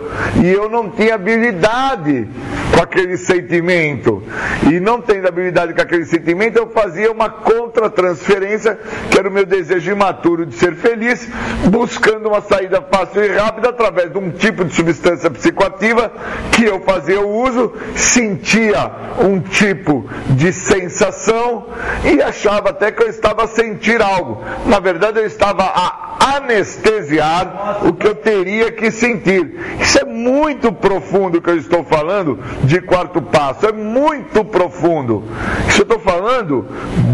[0.43, 2.27] e eu não tinha habilidade
[2.75, 4.23] com aquele sentimento.
[4.69, 8.77] E não tendo habilidade com aquele sentimento, eu fazia uma contra-transferência,
[9.09, 11.27] que era o meu desejo imaturo de ser feliz,
[11.69, 16.11] buscando uma saída fácil rápida através de um tipo de substância psicoativa
[16.51, 21.65] que eu fazia o uso, sentia um tipo de sensação
[22.03, 24.43] e achava até que eu estava a sentir algo.
[24.65, 29.55] Na verdade, eu estava a anestesiar o que eu teria que sentir.
[29.79, 35.23] Isso é muito profundo que eu estou falando de quarto passo, é muito profundo.
[35.67, 36.65] Isso eu estou falando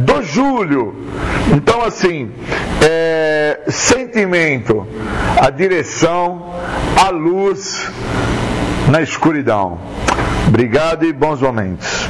[0.05, 0.95] do Júlio.
[1.53, 2.31] Então, assim,
[2.81, 4.87] é, sentimento,
[5.39, 7.89] a direção, a luz
[8.91, 9.79] na escuridão.
[10.49, 12.09] Obrigado e bons momentos.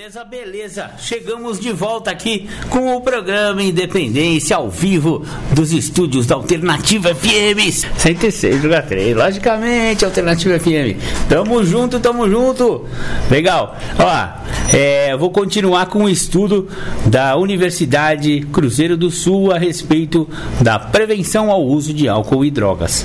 [0.00, 0.90] Beleza, beleza.
[0.96, 7.68] Chegamos de volta aqui com o programa Independência ao vivo dos estúdios da Alternativa FM
[7.98, 9.14] 106,3.
[9.14, 10.96] Logicamente, Alternativa FM.
[11.28, 12.86] Tamo junto, tamo junto.
[13.30, 13.76] Legal.
[13.98, 16.66] Ó, é, vou continuar com o estudo
[17.04, 20.26] da Universidade Cruzeiro do Sul a respeito
[20.62, 23.04] da prevenção ao uso de álcool e drogas.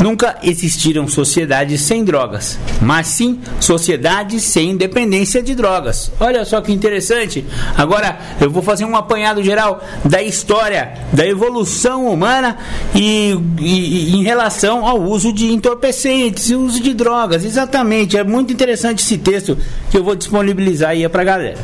[0.00, 6.12] Nunca existiram sociedades sem drogas, mas sim sociedades sem dependência de drogas.
[6.20, 7.44] Olha só que interessante.
[7.76, 12.56] Agora eu vou fazer um apanhado geral da história da evolução humana
[12.94, 17.44] e, e, e em relação ao uso de entorpecentes e uso de drogas.
[17.44, 19.58] Exatamente, é muito interessante esse texto
[19.90, 21.58] que eu vou disponibilizar aí para a galera.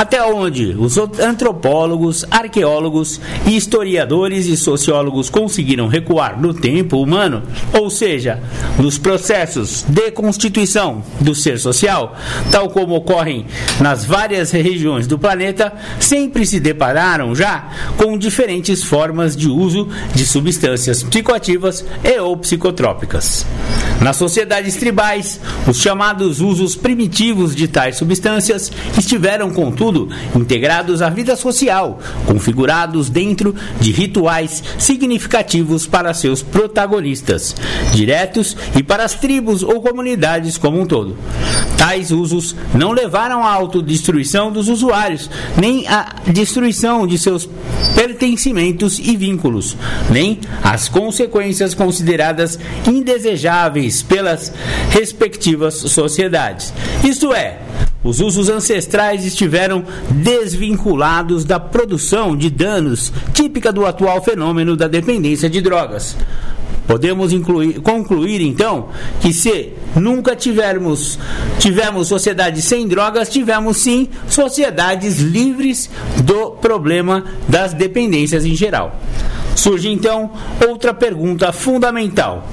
[0.00, 7.42] Até onde os antropólogos, arqueólogos, historiadores e sociólogos conseguiram recuar no tempo humano,
[7.78, 8.42] ou seja,
[8.78, 12.16] nos processos de constituição do ser social,
[12.50, 13.44] tal como ocorrem
[13.78, 20.24] nas várias regiões do planeta, sempre se depararam já com diferentes formas de uso de
[20.24, 23.44] substâncias psicoativas e ou psicotrópicas.
[24.00, 25.38] Nas sociedades tribais,
[25.68, 29.89] os chamados usos primitivos de tais substâncias estiveram, contudo,
[30.34, 37.54] integrados à vida social, configurados dentro de rituais significativos para seus protagonistas,
[37.92, 41.16] diretos e para as tribos ou comunidades como um todo.
[41.76, 47.48] Tais usos não levaram à autodestruição dos usuários, nem à destruição de seus
[47.94, 49.76] pertencimentos e vínculos,
[50.10, 54.52] nem às consequências consideradas indesejáveis pelas
[54.90, 56.72] respectivas sociedades.
[57.02, 57.58] Isto é,
[58.02, 65.50] os usos ancestrais estiveram desvinculados da produção de danos típica do atual fenômeno da dependência
[65.50, 66.16] de drogas.
[66.86, 68.88] Podemos incluir, concluir então
[69.20, 71.18] que se nunca tivermos
[71.58, 75.88] tivemos sociedades sem drogas, tivemos sim sociedades livres
[76.24, 78.98] do problema das dependências em geral.
[79.60, 80.30] Surge então
[80.66, 82.48] outra pergunta fundamental: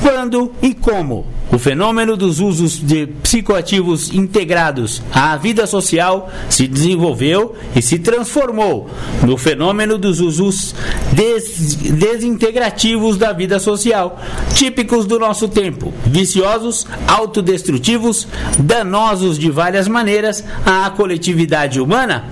[0.00, 7.56] quando e como o fenômeno dos usos de psicoativos integrados à vida social se desenvolveu
[7.74, 8.88] e se transformou
[9.24, 10.76] no fenômeno dos usos
[11.12, 14.20] des desintegrativos da vida social,
[14.54, 18.28] típicos do nosso tempo, viciosos, autodestrutivos,
[18.60, 22.24] danosos de várias maneiras à coletividade humana?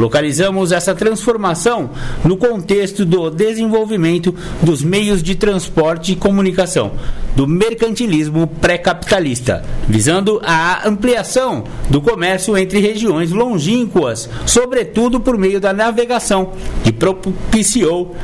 [0.00, 1.90] Localizamos essa transformação
[2.24, 6.92] no contexto do desenvolvimento dos meios de transporte e comunicação,
[7.36, 15.74] do mercantilismo pré-capitalista, visando a ampliação do comércio entre regiões longínquas, sobretudo por meio da
[15.74, 18.16] navegação, que propiciou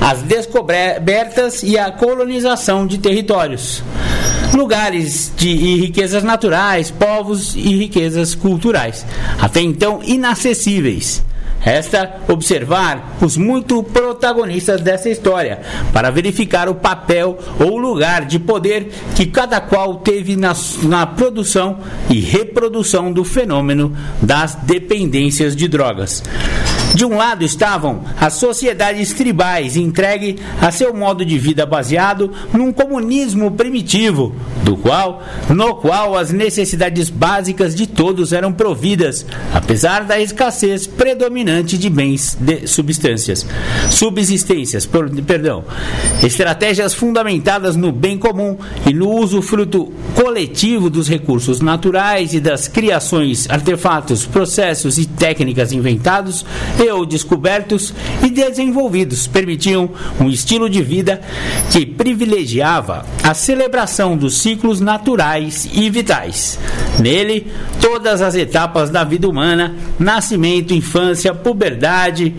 [0.00, 3.82] as descobertas e a colonização de territórios
[4.54, 9.04] lugares de e riquezas naturais, povos e riquezas culturais,
[9.40, 11.22] até então inacessíveis.
[11.60, 15.62] Resta observar os muito protagonistas dessa história
[15.94, 21.78] para verificar o papel ou lugar de poder que cada qual teve na, na produção
[22.10, 26.22] e reprodução do fenômeno das dependências de drogas.
[26.94, 32.72] De um lado estavam as sociedades tribais entregue a seu modo de vida baseado num
[32.72, 34.32] comunismo primitivo,
[34.62, 41.76] do qual, no qual as necessidades básicas de todos eram providas, apesar da escassez predominante
[41.76, 43.44] de bens de substâncias,
[43.90, 44.88] subsistências,
[45.26, 45.64] perdão,
[46.22, 52.68] estratégias fundamentadas no bem comum e no uso fruto coletivo dos recursos naturais e das
[52.68, 56.46] criações, artefatos, processos e técnicas inventados
[57.06, 61.20] descobertos e desenvolvidos permitiam um estilo de vida
[61.70, 66.58] que privilegiava a celebração dos ciclos naturais e vitais.
[66.98, 67.46] Nele,
[67.80, 72.34] todas as etapas da vida humana, nascimento, infância, puberdade,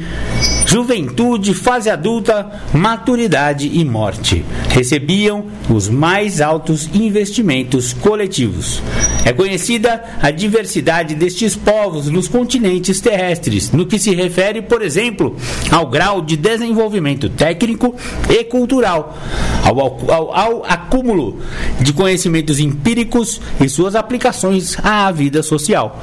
[0.65, 4.43] juventude, fase adulta, maturidade e morte.
[4.69, 8.81] Recebiam os mais altos investimentos coletivos.
[9.23, 15.35] É conhecida a diversidade destes povos nos continentes terrestres, no que se refere, por exemplo,
[15.71, 17.95] ao grau de desenvolvimento técnico
[18.29, 19.17] e cultural,
[19.63, 19.79] ao,
[20.11, 21.39] ao, ao acúmulo
[21.79, 25.99] de conhecimentos empíricos e suas aplicações à vida social.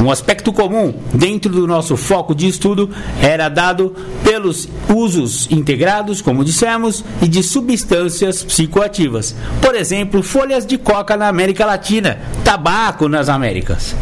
[0.00, 2.90] Um aspecto comum dentro do nosso foco de estudo
[3.22, 9.34] era dado pelos usos integrados, como dissemos, e de substâncias psicoativas.
[9.60, 13.94] Por exemplo, folhas de coca na América Latina, tabaco nas Américas.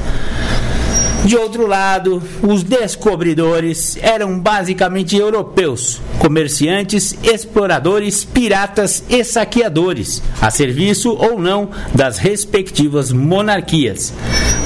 [1.25, 11.13] De outro lado, os descobridores eram basicamente europeus, comerciantes, exploradores, piratas e saqueadores, a serviço
[11.13, 14.13] ou não das respectivas monarquias.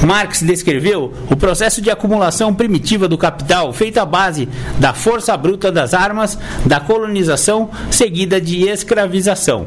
[0.03, 4.49] Marx descreveu o processo de acumulação primitiva do capital, feito à base
[4.79, 9.67] da força bruta das armas, da colonização seguida de escravização,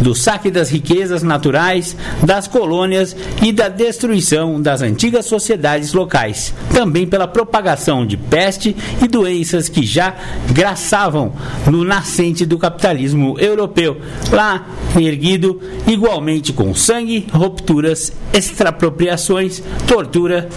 [0.00, 6.23] do saque das riquezas naturais, das colônias e da destruição das antigas sociedades locais,
[6.72, 10.14] também pela propagação de peste e doenças que já
[10.52, 11.32] graçavam
[11.66, 14.00] no nascente do capitalismo europeu,
[14.30, 14.66] lá
[14.96, 20.48] erguido igualmente com sangue, rupturas, extrapropriações, tortura,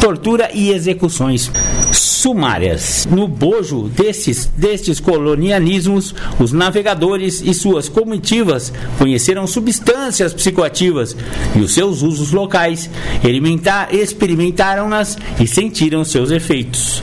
[0.00, 1.50] tortura e execuções
[1.92, 3.06] sumárias.
[3.08, 11.16] No bojo destes, destes colonialismos, os navegadores e suas comitivas conheceram substâncias psicoativas
[11.54, 12.90] e os seus usos locais,
[13.92, 15.05] experimentaram-nas
[15.38, 17.02] e sentiram seus efeitos.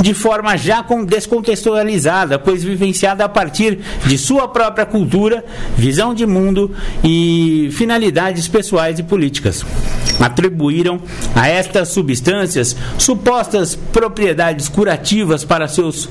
[0.00, 5.44] De forma já descontextualizada, pois vivenciada a partir de sua própria cultura,
[5.76, 6.70] visão de mundo
[7.04, 9.64] e finalidades pessoais e políticas.
[10.18, 11.00] Atribuíram
[11.34, 16.08] a estas substâncias supostas propriedades curativas para seus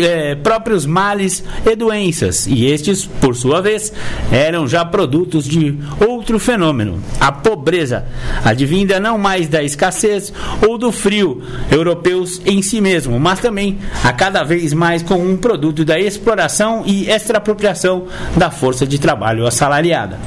[0.00, 3.92] eh, próprios males e doenças, e estes, por sua vez,
[4.30, 5.76] eram já produtos de
[6.06, 8.06] outro fenômeno, a pobreza,
[8.44, 10.32] advinda não mais da escassez
[10.66, 15.36] ou do frio europeus em si mesmo, mas também a cada vez mais com um
[15.36, 20.18] produto da exploração e extrapropriação da força de trabalho assalariada.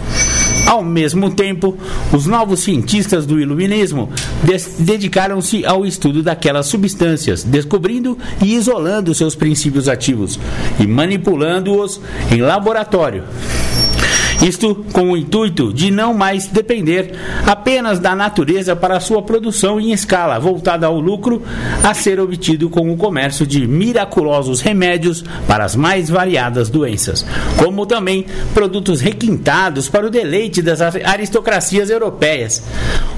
[0.67, 1.75] Ao mesmo tempo,
[2.13, 4.09] os novos cientistas do iluminismo
[4.77, 10.39] dedicaram-se ao estudo daquelas substâncias, descobrindo e isolando seus princípios ativos
[10.79, 11.99] e manipulando-os
[12.31, 13.23] em laboratório.
[14.41, 17.13] Isto com o intuito de não mais depender
[17.45, 21.43] apenas da natureza para sua produção em escala, voltada ao lucro
[21.83, 27.25] a ser obtido com o comércio de miraculosos remédios para as mais variadas doenças,
[27.57, 32.63] como também produtos requintados para o deleite das aristocracias europeias.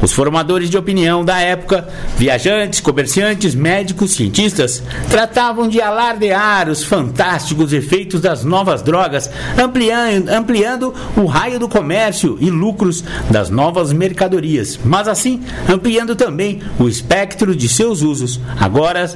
[0.01, 7.71] Os formadores de opinião da época, viajantes, comerciantes, médicos, cientistas, tratavam de alardear os fantásticos
[7.71, 14.79] efeitos das novas drogas, ampliando, ampliando o raio do comércio e lucros das novas mercadorias,
[14.83, 19.09] mas assim ampliando também o espectro de seus usos, agora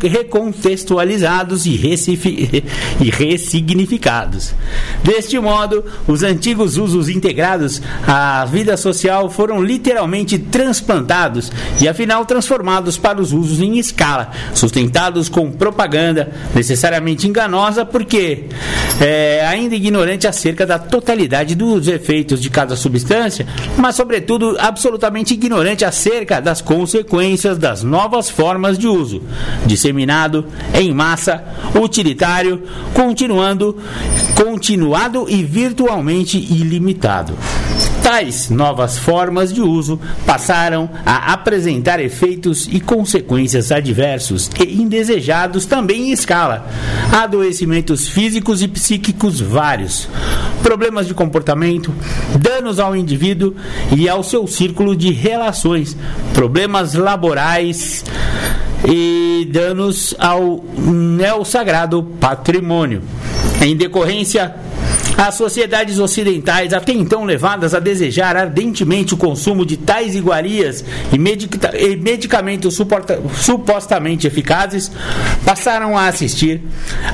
[0.00, 1.80] recontextualizados e,
[3.00, 4.54] e ressignificados.
[5.02, 12.96] Deste modo, os antigos usos integrados à vida social foram literalmente transplantados e afinal transformados
[12.96, 18.44] para os usos em escala, sustentados com propaganda necessariamente enganosa, porque
[19.00, 25.84] é, ainda ignorante acerca da totalidade dos efeitos de cada substância, mas, sobretudo, absolutamente ignorante
[25.84, 29.22] acerca das consequências das novas formas de uso,
[29.66, 31.44] disseminado em massa,
[31.80, 32.62] utilitário,
[32.94, 33.76] continuando,
[34.34, 37.36] continuado e virtualmente ilimitado.
[38.02, 46.08] Tais novas formas de uso passaram a apresentar efeitos e consequências adversos e indesejados também
[46.08, 46.68] em escala,
[47.12, 50.08] adoecimentos físicos e psíquicos vários,
[50.62, 51.94] problemas de comportamento,
[52.40, 53.54] danos ao indivíduo
[53.96, 55.96] e ao seu círculo de relações,
[56.34, 58.04] problemas laborais
[58.84, 63.02] e danos ao neo-sagrado patrimônio.
[63.60, 64.56] Em decorrência
[65.26, 71.18] as sociedades ocidentais, até então levadas a desejar ardentemente o consumo de tais iguarias e,
[71.18, 72.76] medica e medicamentos
[73.36, 74.90] supostamente eficazes,
[75.44, 76.60] passaram a assistir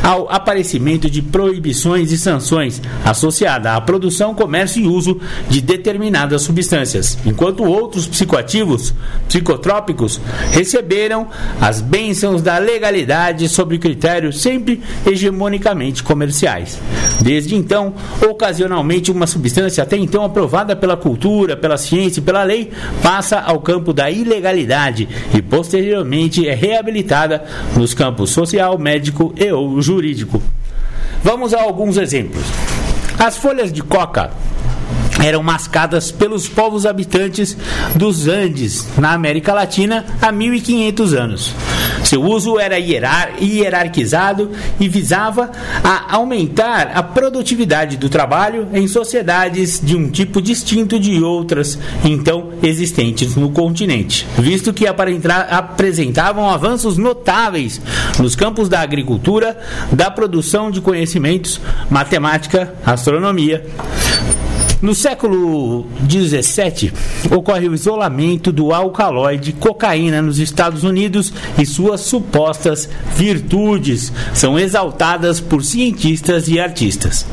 [0.03, 7.19] ao aparecimento de proibições e sanções associadas à produção, comércio e uso de determinadas substâncias,
[7.27, 8.95] enquanto outros psicoativos,
[9.29, 10.19] psicotrópicos,
[10.51, 11.29] receberam
[11.61, 16.79] as bênçãos da legalidade sob critérios sempre hegemonicamente comerciais.
[17.21, 17.98] Desde então,
[18.29, 22.71] ocasionalmente, uma substância até então aprovada pela cultura, pela ciência e pela lei
[23.03, 27.45] passa ao campo da ilegalidade e posteriormente é reabilitada
[27.77, 30.43] nos campos social, médico e ou jurídico.
[31.23, 32.45] Vamos a alguns exemplos.
[33.19, 34.31] As folhas de coca
[35.25, 37.57] eram mascadas pelos povos habitantes
[37.95, 41.55] dos Andes, na América Latina, há 1500 anos.
[42.09, 44.51] Seu uso era hierarquizado
[44.81, 45.53] e visava
[45.85, 52.55] a aumentar a produtividade do trabalho em sociedades de um tipo distinto de outras então
[52.63, 57.79] existentes no continente, visto que apresentavam avanços notáveis
[58.19, 59.59] nos campos da agricultura,
[59.93, 63.67] da produção de conhecimentos, matemática, astronomia,
[64.81, 66.93] no século XVII,
[67.31, 75.41] ocorre o isolamento do alcaloide cocaína nos Estados Unidos e suas supostas virtudes são exaltadas
[75.41, 77.27] por cientistas e artistas.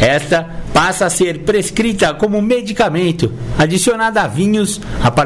[0.00, 4.80] Esta passa a ser prescrita como medicamento, adicionada a vinhos,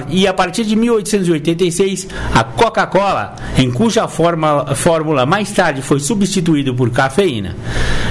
[0.09, 6.75] e a partir de 1886, a Coca-Cola, em cuja forma, fórmula mais tarde foi substituído
[6.75, 7.55] por cafeína.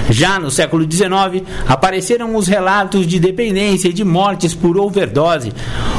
[0.08, 5.52] Já no século XIX, apareceram os relatos de dependência e de mortes por overdose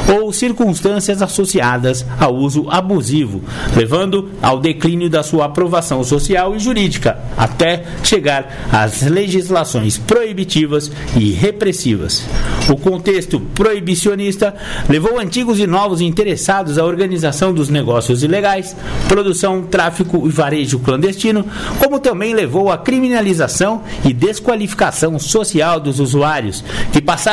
[0.08, 3.42] ou circunstâncias associadas ao uso abusivo,
[3.76, 11.32] levando ao declínio da sua aprovação social e jurídica, até chegar às legislações proibitivas e
[11.32, 12.24] repressivas.
[12.68, 14.54] O contexto proibicionista
[14.88, 18.76] levou antigos e novos interessados à organização dos negócios ilegais,
[19.08, 21.44] produção, tráfico e varejo clandestino,
[21.78, 27.23] como também levou à criminalização e desqualificação social dos usuários, que passaram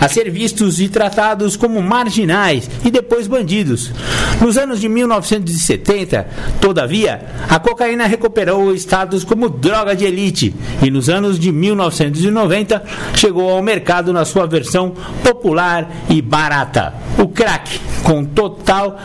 [0.00, 3.92] a ser vistos e tratados como marginais e depois bandidos.
[4.40, 6.26] Nos anos de 1970,
[6.60, 12.82] todavia, a cocaína recuperou status como droga de elite e nos anos de 1990
[13.14, 16.94] chegou ao mercado na sua versão popular e barata.
[17.18, 18.98] O crack, com total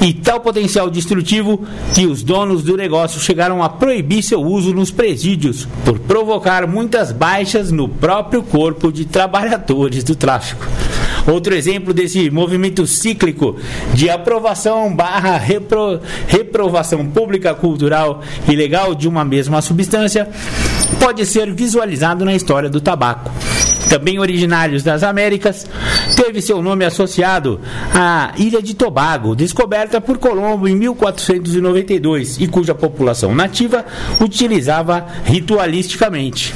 [0.00, 4.90] e tal potencial destrutivo que os donos do negócio chegaram a proibir seu uso nos
[4.90, 10.66] presídios por provocar muitas baixas no próprio corpo de trabalhadores do tráfico.
[11.26, 13.56] Outro exemplo desse movimento cíclico
[13.92, 20.28] de aprovação barra repro, reprovação pública, cultural e legal de uma mesma substância
[20.98, 23.30] pode ser visualizado na história do tabaco
[23.88, 25.66] também originários das Américas,
[26.14, 27.58] teve seu nome associado
[27.94, 33.84] à Ilha de Tobago, descoberta por Colombo em 1492 e cuja população nativa
[34.20, 36.54] utilizava ritualisticamente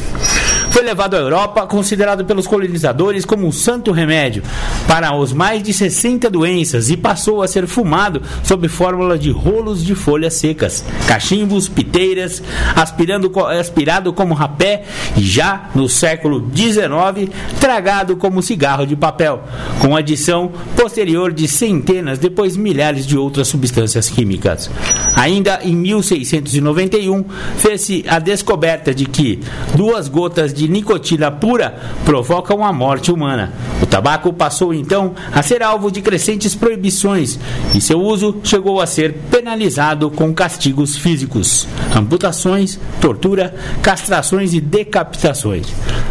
[0.73, 4.43] foi levado à Europa, considerado pelos colonizadores como um santo remédio
[4.89, 9.85] para os mais de 60 doenças e passou a ser fumado sob fórmula de rolos
[9.85, 12.43] de folhas secas, cachimbos, piteiras,
[12.75, 19.43] aspirado como rapé e já no século XIX tragado como cigarro de papel,
[19.79, 24.71] com adição posterior de centenas, depois milhares de outras substâncias químicas.
[25.15, 27.25] Ainda em 1691
[27.59, 29.39] fez-se a descoberta de que
[29.77, 33.53] duas gotas de de nicotina pura provocam a morte humana.
[33.83, 37.37] O tabaco passou então a ser alvo de crescentes proibições
[37.75, 43.53] e seu uso chegou a ser penalizado com castigos físicos, amputações, tortura,
[43.83, 45.67] castrações e decapitações.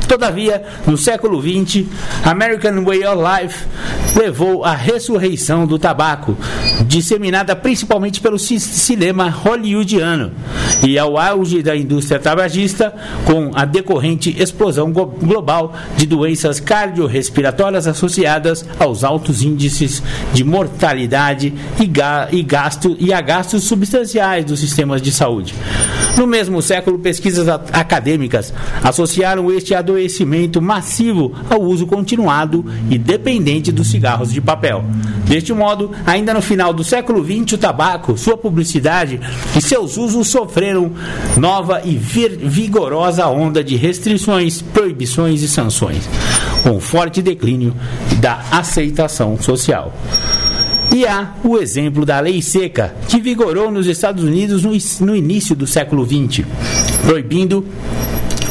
[0.05, 1.85] Todavia, no século XX,
[2.25, 3.65] American Way of Life
[4.13, 6.37] levou à ressurreição do tabaco,
[6.85, 10.31] disseminada principalmente pelo cinema hollywoodiano,
[10.85, 12.93] e ao auge da indústria tabagista,
[13.25, 20.01] com a decorrente explosão global de doenças cardiorrespiratórias associadas aos altos índices
[20.33, 25.53] de mortalidade e, ga gasto, e a gastos substanciais dos sistemas de saúde.
[26.17, 33.89] No mesmo século, pesquisas acadêmicas associaram este adoecimento massivo ao uso continuado e dependente dos
[33.89, 34.83] cigarros de papel.
[35.25, 39.19] Deste modo, ainda no final do século XX, o tabaco, sua publicidade
[39.55, 40.91] e seus usos sofreram
[41.37, 44.30] nova e vigorosa onda de restrições
[44.73, 46.07] proibições e sanções,
[46.63, 47.75] com forte declínio
[48.19, 49.93] da aceitação social.
[50.93, 54.71] E há o exemplo da lei seca, que vigorou nos Estados Unidos no,
[55.05, 56.45] no início do século XX,
[57.05, 57.65] proibindo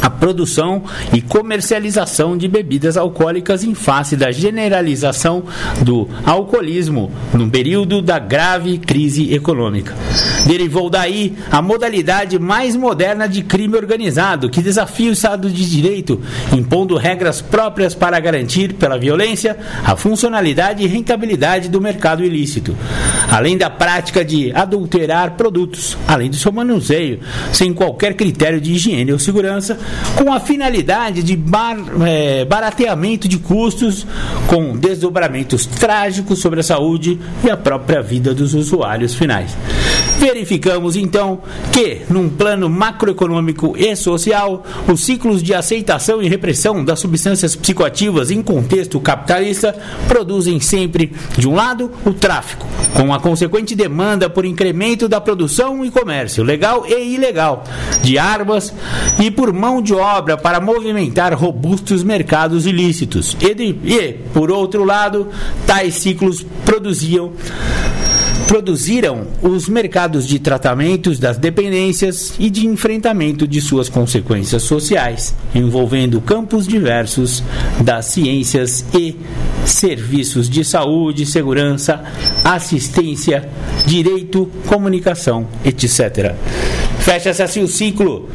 [0.01, 5.45] a produção e comercialização de bebidas alcoólicas em face da generalização
[5.83, 9.95] do alcoolismo no período da grave crise econômica.
[10.47, 16.21] Derivou daí a modalidade mais moderna de crime organizado, que desafia o Estado de Direito,
[16.53, 22.77] impondo regras próprias para garantir, pela violência, a funcionalidade e rentabilidade do mercado ilícito,
[23.31, 27.21] além da prática de adulterar produtos, além do seu manuseio,
[27.53, 29.79] sem qualquer critério de higiene ou segurança,
[30.17, 31.77] com a finalidade de bar,
[32.07, 34.07] é, barateamento de custos,
[34.47, 39.57] com desdobramentos trágicos sobre a saúde e a própria vida dos usuários finais.
[40.21, 41.41] Verificamos então
[41.73, 48.31] que, num plano macroeconômico e social, os ciclos de aceitação e repressão das substâncias psicoativas
[48.31, 49.75] em contexto capitalista
[50.07, 55.83] produzem sempre, de um lado, o tráfico, com a consequente demanda por incremento da produção
[55.87, 57.65] e comércio, legal e ilegal,
[58.03, 58.75] de armas
[59.19, 63.35] e por mão de obra para movimentar robustos mercados ilícitos.
[63.41, 65.29] E, de, e por outro lado,
[65.67, 67.33] tais ciclos produziam
[68.51, 76.21] produziram os mercados de tratamentos das dependências e de enfrentamento de suas consequências sociais, envolvendo
[76.21, 77.45] campos diversos
[77.81, 79.17] das ciências e
[79.65, 82.03] serviços de saúde, segurança,
[82.43, 83.49] assistência,
[83.87, 86.35] direito, comunicação, etc.
[86.99, 88.29] Fecha-se assim o ciclo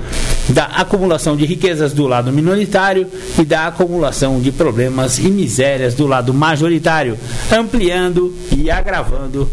[0.47, 3.05] da acumulação de riquezas do lado minoritário
[3.37, 7.17] e da acumulação de problemas e misérias do lado majoritário,
[7.51, 9.51] ampliando e agravando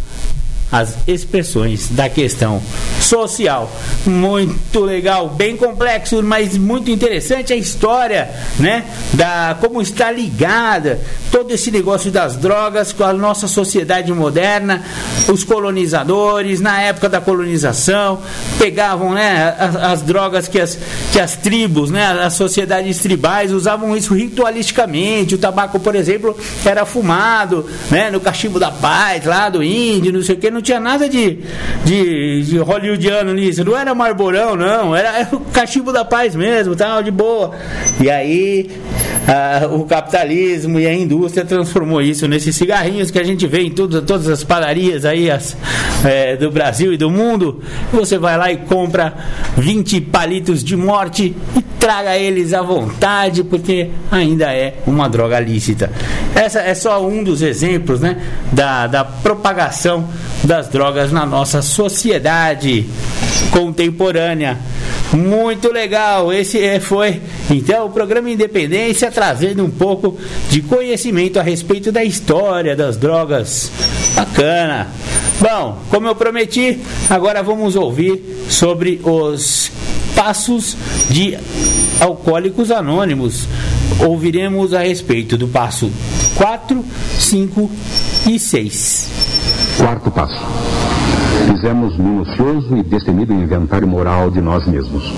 [0.72, 2.62] as expressões da questão
[2.98, 3.70] social.
[4.06, 8.84] Muito legal, bem complexo, mas muito interessante a história, né?
[9.12, 10.98] Da como está ligada
[11.30, 14.82] todo esse negócio das drogas com a nossa sociedade moderna,
[15.28, 18.20] os colonizadores na época da colonização
[18.58, 20.78] pegavam, né, as, as drogas que as,
[21.12, 25.34] que as tribos, né, as sociedades tribais usavam isso ritualisticamente.
[25.34, 30.22] O tabaco, por exemplo, era fumado, né, no cachimbo da paz lá do índio, não
[30.22, 31.38] sei o que, não tinha nada de,
[31.84, 36.74] de, de hollywoodiano nisso, não era marborão, não, era, era o cachimbo da paz mesmo,
[36.74, 37.52] tal, de boa.
[38.00, 38.70] E aí
[39.26, 43.70] ah, o capitalismo e a indústria transformou isso nesses cigarrinhos que a gente vê em
[43.70, 45.56] tudo, todas as padarias aí as,
[46.04, 47.62] é, do Brasil e do mundo.
[47.92, 49.14] Você vai lá e compra
[49.56, 55.90] 20 palitos de morte e traga eles à vontade, porque ainda é uma droga lícita.
[56.34, 58.20] Essa é só um dos exemplos né,
[58.52, 60.08] da, da propagação
[60.52, 62.84] das drogas na nossa sociedade
[63.50, 64.58] contemporânea.
[65.14, 70.18] Muito legal, esse é, foi então o programa Independência trazendo um pouco
[70.50, 73.72] de conhecimento a respeito da história das drogas.
[74.14, 74.88] Bacana.
[75.40, 79.72] Bom, como eu prometi, agora vamos ouvir sobre os
[80.14, 80.76] passos
[81.08, 81.38] de
[81.98, 83.48] alcoólicos anônimos.
[84.06, 85.90] Ouviremos a respeito do passo
[86.36, 86.84] 4,
[87.18, 87.70] 5
[88.28, 89.31] e 6.
[89.82, 90.38] Quarto passo.
[91.44, 95.12] Fizemos minucioso e destemido inventário moral de nós mesmos.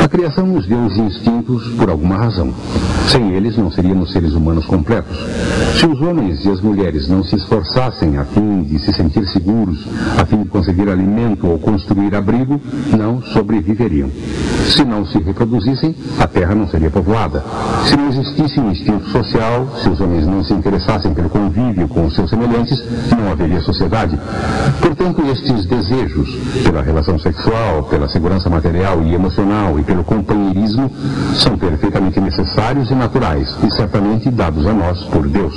[0.00, 2.54] A criação nos deu os instintos por alguma razão.
[3.08, 5.16] Sem eles, não seríamos seres humanos completos.
[5.78, 9.86] Se os homens e as mulheres não se esforçassem a fim de se sentir seguros,
[10.18, 12.60] a fim de conseguir alimento ou construir abrigo,
[12.96, 14.10] não sobreviveriam.
[14.68, 17.44] Se não se reproduzissem, a terra não seria povoada.
[17.84, 22.06] Se não existisse um instinto social, se os homens não se interessassem pelo convívio com
[22.06, 24.18] os seus semelhantes, não haveria sociedade.
[24.80, 26.34] Portanto, estes desejos
[26.64, 30.90] pela relação sexual, pela segurança material e emocional e pelo companheirismo
[31.34, 35.54] são perfeitamente necessários naturais e certamente dados a nós por Deus.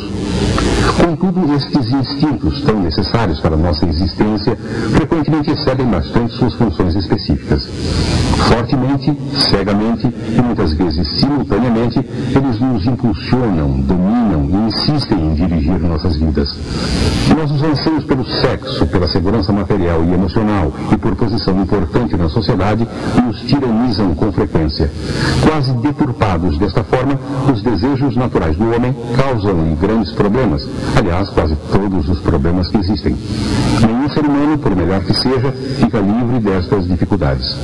[0.98, 4.58] Contudo, estes instintos tão necessários para a nossa existência
[4.96, 7.68] frequentemente excedem bastante suas funções específicas.
[8.48, 9.18] Fortemente,
[9.50, 16.50] cegamente e muitas vezes simultaneamente, eles nos impulsionam, dominam e insistem em dirigir nossas vidas.
[17.36, 22.88] Nossos anseios pelo sexo, pela segurança material e emocional e por posição importante na sociedade
[23.24, 24.92] nos tiranizam com frequência.
[25.48, 27.20] Quase deturpados desta forma,
[27.52, 33.16] os desejos naturais do homem causam-lhe grandes problemas, aliás, quase todos os problemas que existem.
[33.82, 37.56] Nenhum ser humano, por melhor que seja, fica livre destas dificuldades.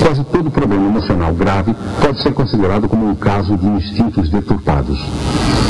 [0.00, 4.98] Quase todo problema emocional grave pode ser considerado como um caso de instintos deturpados.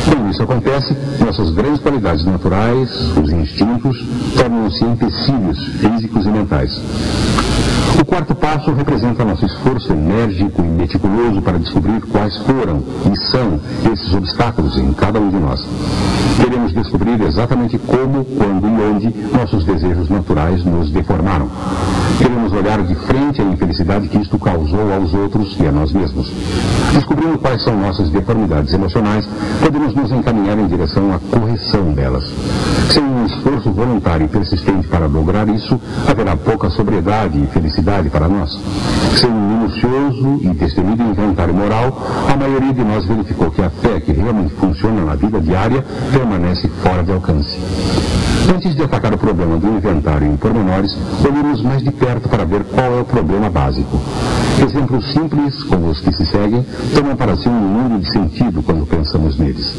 [0.05, 4.05] Quando isso acontece, nossas grandes qualidades naturais, os instintos,
[4.36, 6.72] tornam-se empecilhos físicos e mentais.
[8.01, 13.61] O quarto passo representa nosso esforço enérgico e meticuloso para descobrir quais foram e são
[13.93, 15.61] esses obstáculos em cada um de nós.
[16.36, 21.49] Queremos descobrir exatamente como, quando e onde nossos desejos naturais nos deformaram.
[22.18, 26.30] Queremos olhar de frente a infelicidade que isto causou aos outros e a nós mesmos.
[26.93, 29.26] Descobrindo quais são nossas deformidades emocionais,
[29.61, 32.24] podemos nos encaminhar em direção à correção delas.
[32.93, 38.28] Sem um esforço voluntário e persistente para lograr isso, haverá pouca sobriedade e felicidade para
[38.28, 38.51] nós.
[39.18, 41.97] Sem um minucioso e destemido inventário moral,
[42.30, 45.82] a maioria de nós verificou que a fé que realmente funciona na vida diária
[46.12, 47.59] permanece fora de alcance.
[48.55, 50.95] Antes de atacar o problema do inventário em pormenores,
[51.26, 53.99] olhemos mais de perto para ver qual é o problema básico.
[54.61, 58.86] Exemplos simples, como os que se seguem, tomam para si um mundo de sentido quando
[58.86, 59.74] pensamos neles.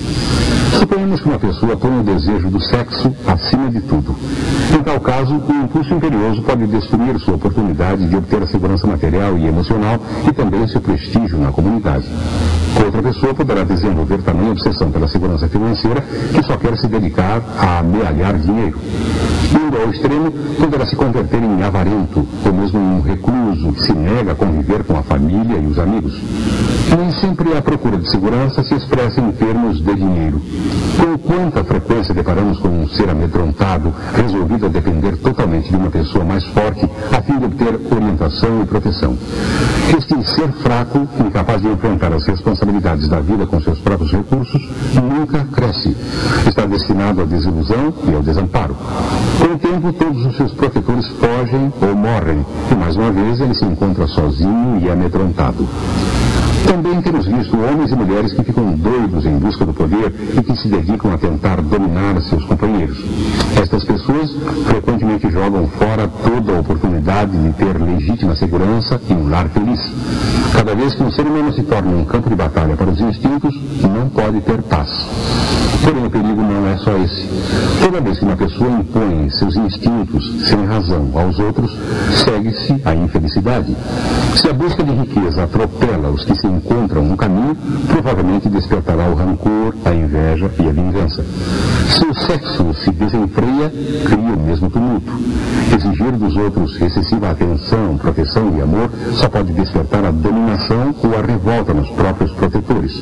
[0.80, 4.16] Suponhamos que uma pessoa põe o desejo do sexo acima de tudo.
[4.74, 9.38] Em tal caso, o impulso imperioso pode destruir sua oportunidade de obter a segurança material
[9.38, 12.06] e emocional e também seu prestígio na comunidade.
[12.84, 16.02] Outra pessoa poderá desenvolver tamanha obsessão pela segurança financeira
[16.34, 18.80] que só quer se dedicar a amealhar dinheiro.
[19.54, 23.94] Indo ao extremo, poderá se converter em avarento, ou mesmo em um recluso que se
[23.94, 26.14] nega a conviver com a família e os amigos.
[26.98, 30.42] Nem sempre a procura de segurança se expressa em termos de dinheiro.
[30.98, 36.24] Com quanta frequência deparamos com um ser amedrontado, resolvido a depender totalmente de uma pessoa
[36.24, 39.18] mais forte, a fim de obter orientação e proteção.
[39.98, 44.62] Este ser fraco, incapaz de enfrentar as responsabilidades da vida com seus próprios recursos,
[44.96, 45.96] nunca cresce.
[46.48, 48.76] Está destinado à desilusão e ao desamparo.
[49.44, 53.66] O tempo, todos os seus protetores fogem ou morrem, e mais uma vez ele se
[53.66, 55.68] encontra sozinho e amedrontado.
[56.66, 60.56] Também temos visto homens e mulheres que ficam doidos em busca do poder e que
[60.56, 62.98] se dedicam a tentar dominar seus companheiros.
[63.62, 64.32] Estas pessoas
[64.66, 69.80] frequentemente jogam fora toda a oportunidade de ter legítima segurança e um lar feliz.
[70.54, 73.54] Cada vez que um ser humano se torna um campo de batalha para os instintos,
[73.82, 74.90] não pode ter paz.
[75.84, 77.28] Porém, o perigo não é só esse.
[77.84, 81.78] Toda vez que uma pessoa impõe seus instintos sem razão aos outros,
[82.24, 83.76] segue-se a infelicidade.
[84.36, 87.58] Se a busca de riqueza atropela os que se encontram no caminho,
[87.88, 91.26] provavelmente despertará o rancor, a inveja e a vingança.
[91.90, 93.70] Se o sexo se desenfreia,
[94.06, 95.12] cria o mesmo tumulto.
[95.76, 101.22] Exigir dos outros excessiva atenção, proteção e amor só pode despertar a dominação ou a
[101.22, 102.94] revolta nos próprios protetores.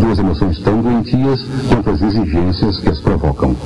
[0.00, 3.56] Duas emoções tão doentias quanto as exigências que as provocam.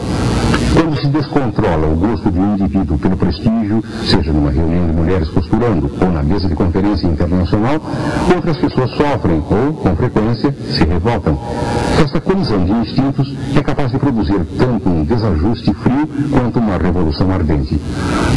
[0.76, 5.28] Quando se descontrola o gosto de um indivíduo pelo prestígio, seja numa reunião de mulheres
[5.30, 7.80] costurando ou na mesa de conferência internacional,
[8.34, 11.38] outras pessoas sofrem ou, com frequência, se revoltam.
[11.98, 17.30] Esta colisão de instintos é capaz de produzir tanto um desajuste frio quanto uma revolução
[17.30, 17.80] ardente.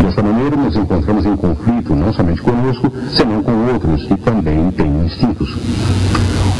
[0.01, 5.05] Desta maneira, nos encontramos em conflito não somente conosco, senão com outros que também têm
[5.05, 5.57] instintos.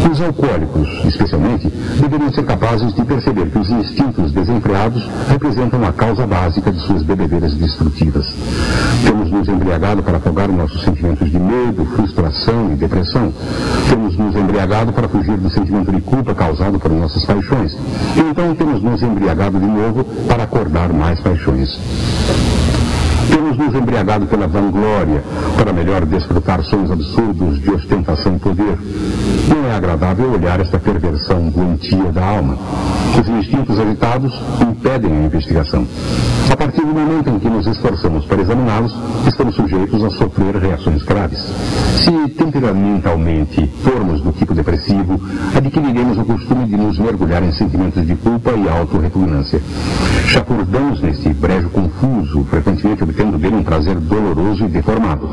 [0.07, 1.67] Os alcoólicos, especialmente,
[1.99, 7.03] deveriam ser capazes de perceber que os instintos desenfreados representam a causa básica de suas
[7.03, 8.25] bebedeiras destrutivas.
[9.03, 13.33] Temos nos embriagado para afogar nossos sentimentos de medo, frustração e depressão.
[13.89, 17.73] Temos nos embriagado para fugir do sentimento de culpa causado por nossas paixões.
[18.15, 21.77] E então temos nos embriagado de novo para acordar mais paixões.
[23.29, 25.23] Temos nos embriagado pela vanglória,
[25.57, 28.77] para melhor desfrutar sonhos absurdos de ostentação e poder.
[29.47, 32.57] Não é agradável olhar esta perversão doentia da alma.
[33.19, 35.85] Os instintos agitados impedem a investigação.
[36.51, 38.95] A partir do momento em que nos esforçamos para examiná-los,
[39.27, 41.39] estamos sujeitos a sofrer reações graves.
[41.99, 45.19] Se temperamentalmente formos do tipo depressivo,
[45.53, 49.61] adquiriremos o costume de nos mergulhar em sentimentos de culpa e autorrepugnância.
[50.27, 55.29] Chafurdamos neste brejo confuso, frequentemente obtendo dele um prazer doloroso e deformado.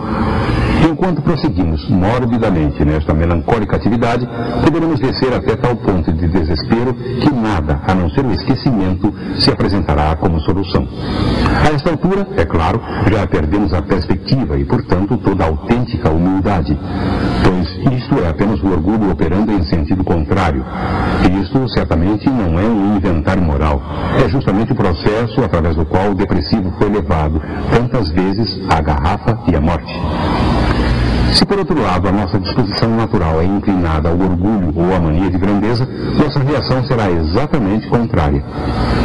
[0.90, 4.26] Enquanto prosseguimos morbidamente nesta melancólica atividade,
[4.64, 9.50] poderemos descer até tal ponto de desespero que nada, a não ser o esquecimento, se
[9.50, 10.86] apresentará como solução.
[11.64, 16.55] A esta altura, é claro, já perdemos a perspectiva e, portanto, toda a autêntica humildade,
[17.42, 20.64] pois isto é apenas o orgulho operando em sentido contrário.
[21.24, 23.82] E isto certamente não é um inventário moral,
[24.24, 27.40] é justamente o processo através do qual o depressivo foi levado
[27.70, 29.92] tantas vezes à garrafa e à morte.
[31.34, 35.30] Se por outro lado a nossa disposição natural é inclinada ao orgulho ou à mania
[35.30, 35.86] de grandeza,
[36.18, 38.42] nossa reação será exatamente contrária.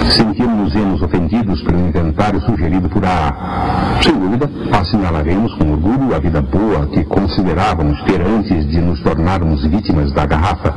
[0.09, 3.99] Sentirmos-nos ofendidos pelo inventário sugerido por A.
[4.01, 9.65] Sem dúvida, assinalaremos com orgulho a vida boa que considerávamos ter antes de nos tornarmos
[9.65, 10.74] vítimas da garrafa.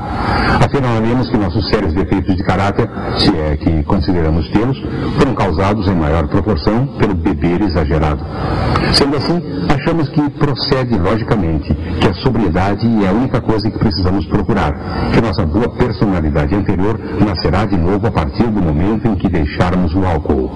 [0.64, 2.88] Afirmaremos que nossos sérios defeitos de caráter,
[3.18, 4.80] se é que consideramos tê-los,
[5.18, 8.24] foram causados em maior proporção pelo beber exagerado.
[8.92, 11.43] Sendo assim, achamos que procede logicamente
[12.00, 14.72] que a sobriedade é a única coisa que precisamos procurar,
[15.12, 19.94] que nossa boa personalidade anterior nascerá de novo a partir do momento em que deixarmos
[19.94, 20.50] o álcool.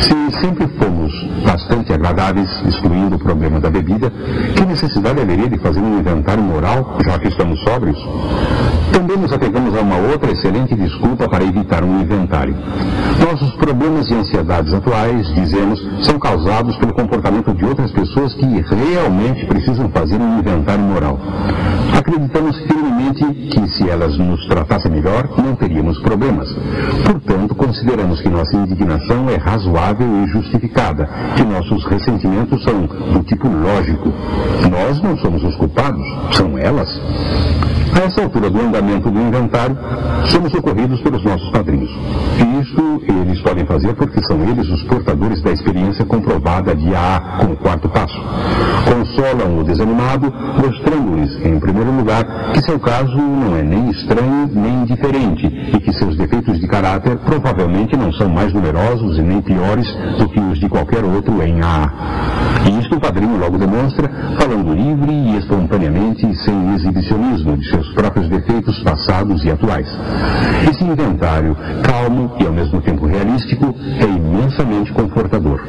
[0.00, 1.12] Se sempre fomos
[1.44, 4.10] bastante agradáveis, excluindo o problema da bebida,
[4.54, 7.98] que necessidade haveria de fazer um inventário moral, já que estamos sóbrios?
[8.94, 12.54] Também nos apegamos a uma outra excelente desculpa para evitar um inventário.
[13.28, 19.46] Nossos problemas e ansiedades atuais, dizemos, são causados pelo comportamento de outras pessoas que realmente
[19.46, 21.18] precisam fazer um inventário moral.
[21.98, 26.48] Acreditamos firmemente que se elas nos tratassem melhor, não teríamos problemas.
[27.04, 33.48] Portanto, consideramos que nossa indignação é razoável e justificada, que nossos ressentimentos são do tipo
[33.48, 34.12] lógico.
[34.70, 36.88] Nós não somos os culpados, são elas.
[37.94, 39.78] A essa altura do andamento do inventário,
[40.28, 41.90] somos socorridos pelos nossos padrinhos.
[42.38, 47.38] E isto eles podem fazer porque são eles os portadores da experiência comprovada de AA
[47.38, 48.20] como quarto passo.
[48.84, 54.82] Consolam o desanimado, mostrando-lhes, em primeiro lugar, que seu caso não é nem estranho nem
[54.82, 59.86] indiferente e que seus defeitos de caráter provavelmente não são mais numerosos e nem piores
[60.18, 62.53] do que os de qualquer outro em AA.
[62.66, 68.28] E isto o padrinho logo demonstra, falando livre e espontaneamente sem exibicionismo de seus próprios
[68.28, 69.86] defeitos passados e atuais.
[70.70, 75.60] Esse inventário, calmo e ao mesmo tempo realístico, é imensamente confortador.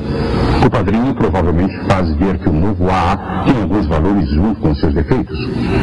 [0.65, 4.93] O padrinho provavelmente faz ver que o novo AA tem alguns valores junto com seus
[4.93, 5.37] defeitos.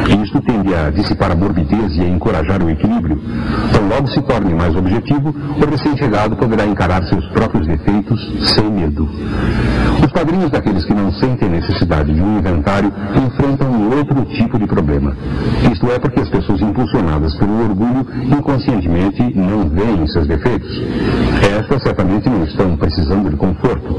[0.09, 3.21] E isto tende a dissipar a morbidez e a encorajar o equilíbrio.
[3.69, 8.19] Então, logo se torne mais objetivo, o recém-chegado poderá encarar seus próprios defeitos
[8.55, 9.07] sem medo.
[10.01, 14.65] Os padrinhos daqueles que não sentem necessidade de um inventário enfrentam um outro tipo de
[14.65, 15.15] problema.
[15.71, 18.05] Isto é porque as pessoas impulsionadas pelo orgulho
[18.37, 20.81] inconscientemente não veem seus defeitos.
[21.59, 23.93] Estas certamente não estão precisando de conforto.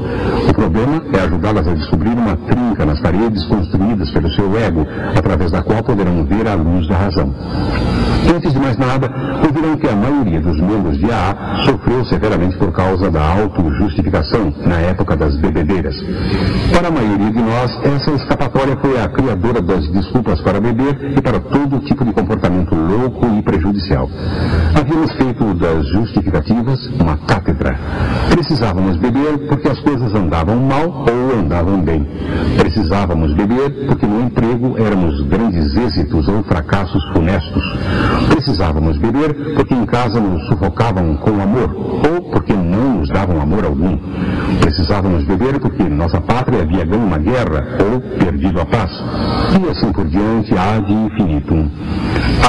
[0.49, 4.85] O problema é ajudá-las a descobrir uma trinca nas paredes construídas pelo seu ego,
[5.15, 7.33] através da qual poderão ver a luz da razão.
[8.27, 9.09] Antes de mais nada,
[9.45, 14.79] ouvirão que a maioria dos membros de AA sofreu severamente por causa da autojustificação na
[14.79, 15.95] época das bebedeiras.
[16.73, 21.21] Para a maioria de nós, essa escapatória foi a criadora das desculpas para beber e
[21.21, 24.09] para todo tipo de comportamento louco e prejudicial.
[24.75, 27.77] Havíamos feito das justificativas uma cátedra.
[28.31, 32.07] Precisávamos beber porque as coisas andavam mal ou andavam bem.
[32.57, 37.63] Precisávamos beber porque no emprego éramos grandes êxitos ou fracassos funestos.
[38.29, 43.65] Precisávamos beber porque em casa nos sufocavam com amor ou porque não nos davam amor
[43.65, 43.97] algum.
[44.61, 48.91] Precisávamos beber porque nossa pátria havia ganho uma guerra ou perdido a paz.
[49.59, 51.69] E assim por diante, ad infinitum.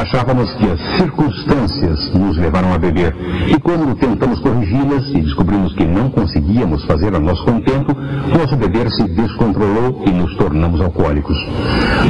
[0.00, 3.14] Achávamos que as circunstâncias nos levaram a beber.
[3.48, 7.96] E quando tentamos corrigi-las e descobrimos que não conseguíamos fazer a nosso contento,
[8.38, 11.36] nosso beber se descontrolou e nos tornamos alcoólicos.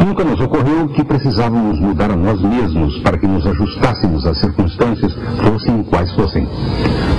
[0.05, 5.13] Nunca nos ocorreu que precisávamos mudar a nós mesmos para que nos ajustássemos às circunstâncias,
[5.43, 6.47] fossem quais fossem.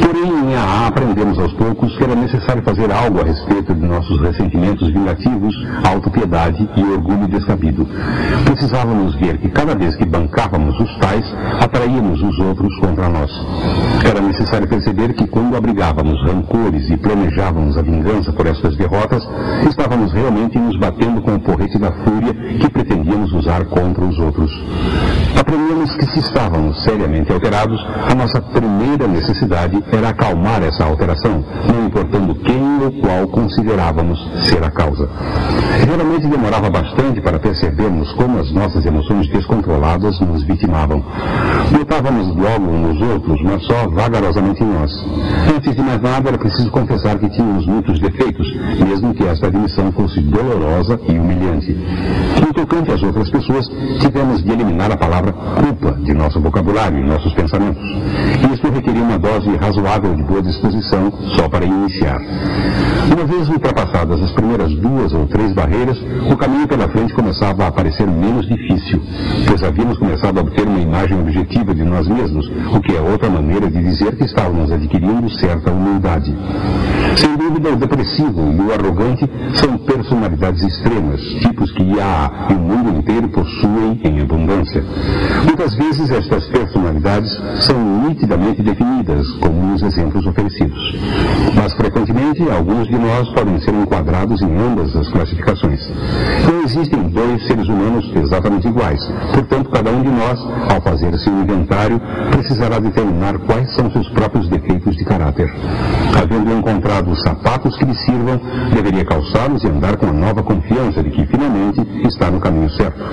[0.02, 4.20] Porém, em AA aprendemos aos poucos que era necessário fazer algo a respeito de nossos
[4.22, 7.88] ressentimentos vingativos, autopiedade e orgulho descabido.
[8.46, 11.26] Precisávamos ver que cada vez que bancávamos os tais,
[11.62, 13.32] atraíamos os outros contra nós.
[14.06, 19.28] Era necessário perceber que quando abrigávamos rancores e planejávamos a vingança por estas derrotas,
[19.68, 24.52] estávamos realmente nos batendo com o porrete da fúria que pretendíamos usar contra os outros.
[25.36, 31.86] Aprendemos que se estávamos seriamente alterados, a nossa primeira necessidade era acalmar essa alteração, não
[31.86, 35.10] importando quem ou qual considerávamos ser a causa.
[35.86, 41.04] Geralmente demorava bastante para percebermos como as nossas emoções descontroladas nos vitimavam.
[41.72, 44.92] Notávamos logo nos outros, mas só vagarosamente em nós.
[45.56, 48.48] Antes de mais nada, era preciso confessar que tínhamos muitos defeitos,
[48.80, 51.74] mesmo que esta admissão fosse dolorosa e humilhante.
[52.42, 53.68] No tocante às outras pessoas,
[54.00, 57.82] tivemos de eliminar a palavra culpa de nosso vocabulário e nossos pensamentos.
[58.54, 62.20] Isso requeria uma dose razoável de boa disposição só para iniciar.
[63.12, 65.98] Uma vez ultrapassadas as primeiras duas ou três barreiras,
[66.32, 69.02] o caminho pela frente começava a parecer menos difícil,
[69.48, 73.30] pois havíamos começado a obter uma imagem objetiva de nós mesmos, o que é outra
[73.30, 76.36] maneira de dizer que estávamos adquirindo certa humildade.
[77.16, 82.60] Sem dúvida, o depressivo e o arrogante são personalidades extremas, tipos que IA e o
[82.60, 84.84] mundo inteiro possuem em abundância.
[85.46, 87.32] Muitas vezes estas personalidades
[87.62, 87.78] são
[88.08, 90.96] nitidamente definidas, como nos exemplos oferecidos.
[91.56, 95.80] Mas frequentemente, alguns de nós podem ser enquadrados em ambas as classificações.
[96.46, 99.00] Não existem dois seres humanos exatamente iguais.
[99.34, 100.40] Portanto, cada um de nós,
[100.72, 102.00] ao fazer seu inventário,
[102.32, 105.52] precisará determinar quais são seus próprios defeitos de caráter.
[106.22, 108.40] Havendo encontrado os sapatos que lhe sirvam,
[108.74, 113.04] deveria calçá-los e andar com a nova confiança de que finalmente está no caminho certo.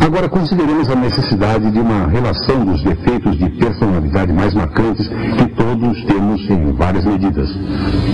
[0.00, 6.04] Agora consideremos a necessidade de uma relação dos defeitos de personalidade mais marcantes que todos
[6.04, 7.50] temos em várias medidas.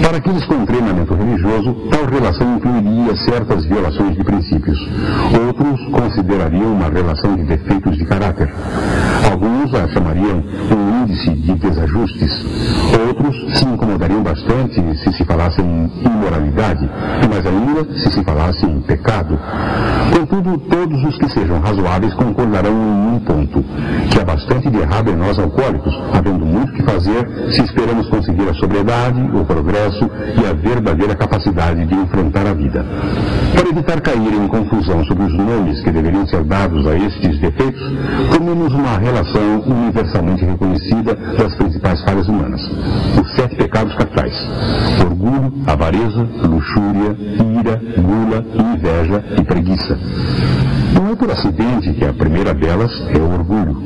[0.02, 4.78] Para aqueles com treinamento religioso, tal relação incluiria certas violações de princípios.
[5.46, 8.52] Outros considerariam uma relação de defeitos de caráter.
[9.30, 12.32] Alguns a chamariam um índice de desajustes.
[13.06, 16.90] Outros se incomodariam bastante se se falasse em imoralidade,
[17.30, 19.38] mais ainda se se falasse em pecado.
[20.12, 21.75] Contudo, todos os que sejam razoáveis
[22.36, 23.64] concordarão em um ponto,
[24.10, 28.48] que há bastante de errado em nós alcoólicos, havendo muito que fazer se esperamos conseguir
[28.48, 30.10] a sobriedade, o progresso
[30.40, 32.84] e a verdadeira capacidade de enfrentar a vida.
[33.54, 37.82] Para evitar cair em confusão sobre os nomes que deveriam ser dados a estes defeitos,
[38.30, 42.60] tomemos uma relação universalmente reconhecida das principais falhas humanas.
[43.20, 44.34] Os sete pecados capitais.
[45.00, 47.16] Orgulho, avareza, luxúria,
[47.58, 49.98] ira, gula, inveja e preguiça.
[50.96, 53.76] Não é por acidente que a primeira delas é o orgulho.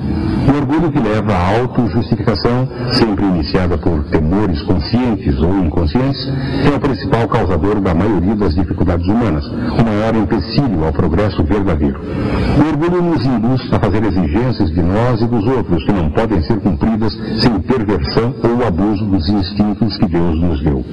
[0.49, 6.29] O orgulho que leva à autojustificação, sempre iniciada por temores conscientes ou inconscientes,
[6.73, 12.01] é o principal causador da maioria das dificuldades humanas, o maior empecilho ao progresso verdadeiro.
[12.01, 16.41] O orgulho nos induz a fazer exigências de nós e dos outros que não podem
[16.43, 20.85] ser cumpridas sem perversão ou abuso dos instintos que Deus nos deu.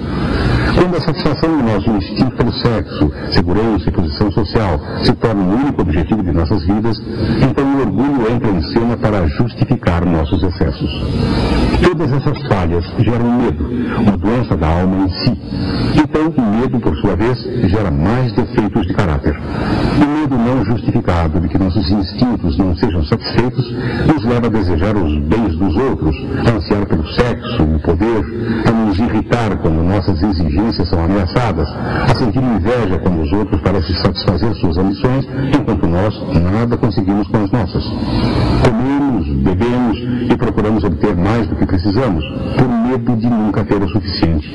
[0.76, 5.56] Quando a satisfação de nosso instinto pelo sexo, segurança e posição social se torna o
[5.56, 6.98] único objetivo de nossas vidas,
[7.42, 10.90] então o orgulho entra em cena para justificar nossos excessos.
[11.84, 13.70] Todas essas falhas geram medo,
[14.00, 15.38] uma doença da alma em si.
[15.96, 17.38] Então, o medo, por sua vez,
[17.70, 19.36] gera mais defeitos de caráter.
[19.38, 23.72] O medo não justificado de que nossos instintos não sejam satisfeitos
[24.08, 26.16] nos leva a desejar os bens dos outros,
[26.48, 28.26] a ansiar pelo sexo o poder,
[28.68, 33.96] a nos irritar quando nossas exigências são ameaçadas, a sentir inveja quando os outros parecem
[33.98, 35.28] satisfazer suas ambições,
[35.60, 36.14] enquanto nós
[36.52, 37.67] nada conseguimos com as nossas.
[37.68, 39.98] Comemos, bebemos
[40.32, 42.24] e procuramos obter mais do que precisamos,
[42.58, 44.48] por medo de nunca ter o suficiente.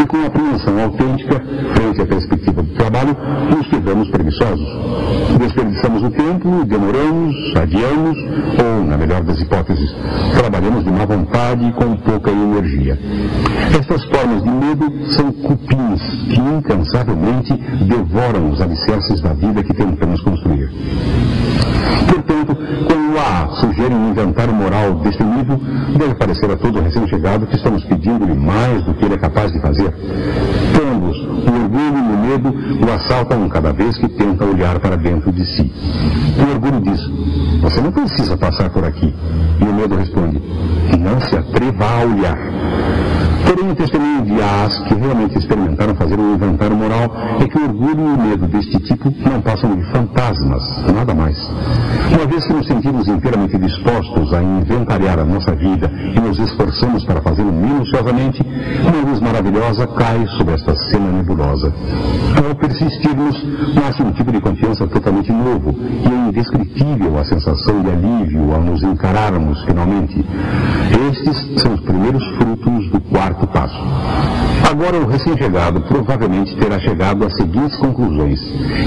[0.00, 1.40] E com apreensão autêntica,
[1.74, 3.16] frente à perspectiva do trabalho,
[3.56, 4.68] nos quedamos preguiçosos.
[5.38, 8.18] Desperdiçamos o tempo, demoramos, adiamos,
[8.60, 9.94] ou, na melhor das hipóteses,
[10.36, 12.98] trabalhamos de má vontade e com pouca energia.
[13.78, 17.52] Estas formas de medo são cupins que incansavelmente
[17.86, 20.70] devoram os alicerces da vida que tentamos construir.
[22.06, 22.56] Portanto,
[22.86, 25.60] quando há sugerem um inventário moral destemido,
[25.96, 29.60] deve parecer a todo recém-chegado que estamos pedindo-lhe mais do que ele é capaz de
[29.60, 29.92] fazer.
[30.72, 35.32] Todos, o orgulho e o medo o assaltam cada vez que tenta olhar para dentro
[35.32, 35.72] de si.
[36.38, 37.00] O orgulho diz:
[37.62, 39.14] Você não precisa passar por aqui.
[39.60, 40.40] E o medo responde:
[40.98, 42.38] Não se atreva a olhar.
[43.48, 47.10] Porém, o testemunho de As que realmente experimentaram fazer um inventário moral
[47.40, 50.62] é que o orgulho e o medo deste tipo não passam de fantasmas,
[50.94, 51.38] nada mais.
[52.12, 57.04] Uma vez que nos sentimos inteiramente dispostos a inventariar a nossa vida e nos esforçamos
[57.04, 58.44] para fazê-lo minuciosamente,
[58.82, 61.72] uma luz maravilhosa cai sobre esta cena nebulosa.
[62.36, 63.34] Ao persistirmos,
[63.74, 68.60] nasce um tipo de confiança totalmente novo e é indescritível a sensação de alívio ao
[68.60, 70.22] nos encararmos finalmente.
[71.10, 73.78] Estes são os primeiros frutos do quarto passo.
[74.70, 78.38] Agora, o recém-chegado provavelmente terá chegado às seguintes conclusões: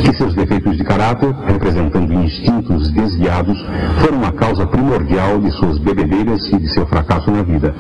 [0.06, 3.58] que seus defeitos de caráter, representando instintos desviados,
[4.00, 7.74] foram a causa primordial de suas bebedeiras e de seu fracasso na vida.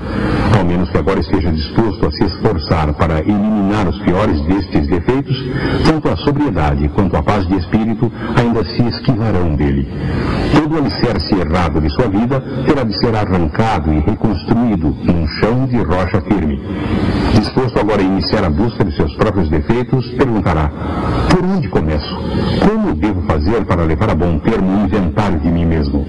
[0.57, 5.38] Ao menos que agora esteja disposto a se esforçar para eliminar os piores destes defeitos,
[5.85, 9.88] tanto a sobriedade quanto a paz de espírito ainda se esquivarão dele.
[10.72, 15.65] Todo o alicerce errado de sua vida terá de ser arrancado e reconstruído num chão
[15.65, 16.61] de rocha firme.
[17.34, 20.72] Disposto agora a iniciar a busca de seus próprios defeitos, perguntará:
[21.30, 22.15] por onde começo?
[22.65, 26.06] Como devo fazer para levar a bom termo o inventário de mim mesmo?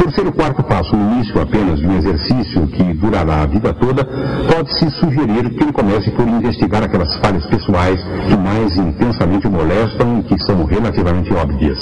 [0.00, 3.74] Por ser o quarto passo o início apenas de um exercício que durará a vida
[3.74, 4.02] toda,
[4.50, 10.20] pode-se sugerir que ele comece por investigar aquelas falhas pessoais que mais intensamente o molestam
[10.20, 11.78] e que são relativamente óbvias.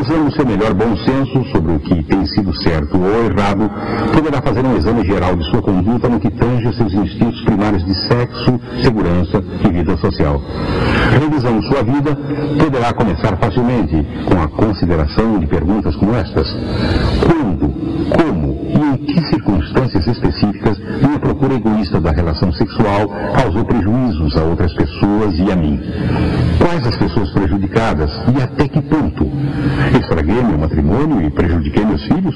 [0.00, 3.68] Usando o seu melhor bom senso sobre o que tem sido certo ou errado,
[4.12, 7.94] poderá fazer um exame geral de sua conduta no que tange seus instintos primários de
[8.06, 10.40] sexo, segurança e vida social.
[11.20, 12.16] Revisando sua vida,
[12.62, 16.46] poderá começar facilmente com a consideração de perguntas como estas.
[18.16, 24.42] Como e em que circunstâncias específicas minha procura egoísta da relação sexual causou prejuízos a
[24.42, 25.80] outras pessoas e a mim?
[26.58, 29.30] Quais as pessoas prejudicadas e até que ponto?
[30.00, 32.34] Estraguei meu matrimônio e prejudiquei meus filhos?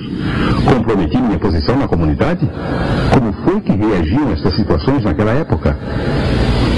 [0.65, 2.49] Comprometi minha posição na comunidade?
[3.13, 5.77] Como foi que reagiam estas situações naquela época?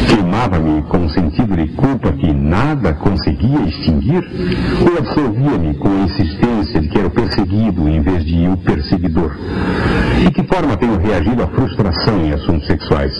[0.08, 4.28] Queimava-me com um sentido de culpa que nada conseguia extinguir?
[4.80, 6.04] Ou absolvia-me com a
[6.70, 9.32] insistência de que era o perseguido em vez de o perseguidor?
[10.22, 13.12] De que forma tenho reagido à frustração em assuntos sexuais?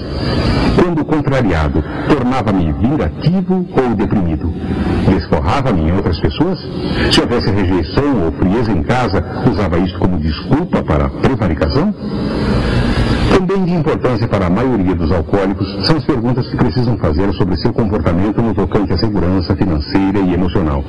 [0.76, 4.52] Quando contrariado, tornava-me vingativo ou deprimido?
[5.08, 6.58] Desforrava-me em outras pessoas?
[7.12, 11.94] Se houvesse rejeição ou frieza em casa, usava isto como desculpa para prevaricação?
[13.40, 17.56] Também de importância para a maioria dos alcoólicos são as perguntas que precisam fazer sobre
[17.56, 20.84] seu comportamento no tocante à segurança financeira e emocional.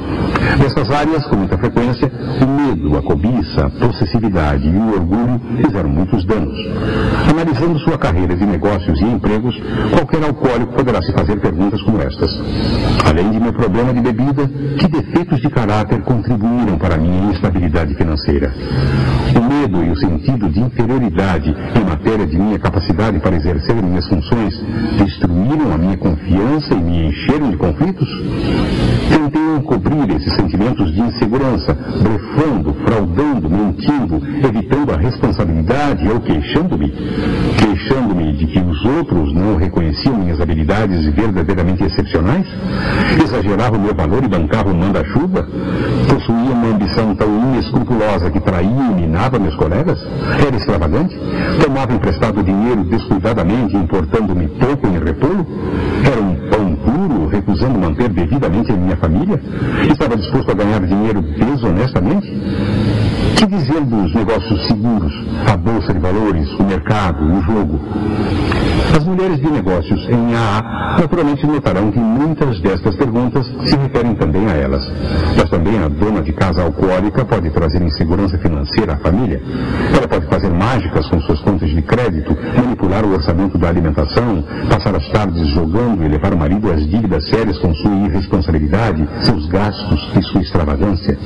[0.59, 2.11] Nessas áreas, com muita frequência,
[2.41, 6.57] o medo, a cobiça, a possessividade e o orgulho fizeram muitos danos.
[7.29, 9.55] Analisando sua carreira de negócios e empregos,
[9.95, 12.29] qualquer alcoólico poderá se fazer perguntas como estas.
[13.07, 14.45] Além de meu problema de bebida,
[14.77, 18.53] que defeitos de caráter contribuíram para minha instabilidade financeira?
[19.37, 24.07] O medo e o sentido de inferioridade em matéria de minha capacidade para exercer minhas
[24.07, 24.59] funções
[24.97, 28.09] destruíram a minha confiança e me encheram de conflitos?
[29.09, 36.91] Tentei encobrir esses sentimentos de insegurança, blefando, fraudando, mentindo, evitando a responsabilidade ou queixando-me?
[37.57, 42.45] Queixando-me de que os outros não reconheciam minhas habilidades verdadeiramente excepcionais?
[43.23, 45.47] Exagerava o meu valor e bancava o manda-chuva?
[46.09, 49.99] Possuía uma ambição tão inescrupulosa que traía e minava meus colegas?
[50.45, 51.17] Era extravagante?
[51.63, 55.45] Tomava emprestado dinheiro descuidadamente, importando-me pouco em repolo?
[56.05, 59.41] Era um pão duro, recusando manter devidamente a minha família?
[59.89, 62.31] Estava disposto a ganhar dinheiro desonestamente?
[63.41, 65.11] Que dizer dos negócios seguros,
[65.51, 67.79] a bolsa de valores, o mercado, o jogo?
[68.95, 74.45] As mulheres de negócios em AA naturalmente notarão que muitas destas perguntas se referem também
[74.45, 74.87] a elas.
[75.35, 79.41] Mas também a dona de casa alcoólica pode trazer insegurança financeira à família.
[79.95, 84.95] Ela pode fazer mágicas com suas contas de crédito, manipular o orçamento da alimentação, passar
[84.95, 90.11] as tardes jogando e levar o marido às dívidas sérias com sua irresponsabilidade, seus gastos
[90.15, 91.17] e sua extravagância.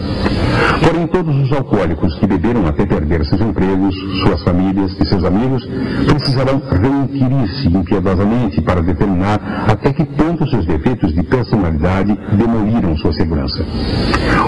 [0.81, 5.65] Porém, todos os alcoólicos que beberam até perder seus empregos, suas famílias e seus amigos
[6.05, 13.65] precisarão reinquirir-se impiedosamente para determinar até que ponto seus defeitos de personalidade demoliram sua segurança.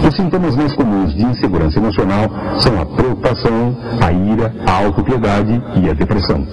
[0.08, 2.30] Os sintomas mais comuns de insegurança emocional
[2.62, 6.48] são a preocupação, a ira, a autopiedade e a depressão.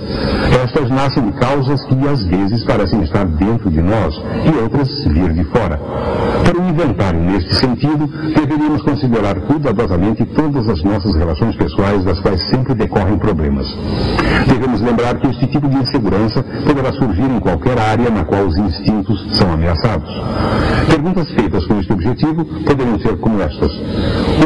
[0.63, 5.33] Estas nascem de causas que às vezes parecem estar dentro de nós e outras vir
[5.33, 5.79] de fora.
[6.45, 12.41] Para um inventário neste sentido, deveríamos considerar cuidadosamente todas as nossas relações pessoais das quais
[12.49, 13.67] sempre decorrem problemas.
[14.47, 18.57] Devemos lembrar que este tipo de insegurança poderá surgir em qualquer área na qual os
[18.57, 20.24] instintos são ameaçados.
[20.89, 23.73] Perguntas feitas com este objetivo poderiam ser como estas.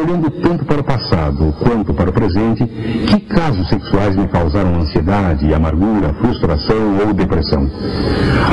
[0.02, 5.52] Olhando tanto para o passado quanto para o presente, que casos sexuais me causaram ansiedade,
[5.52, 7.68] amargura, frustração ou depressão?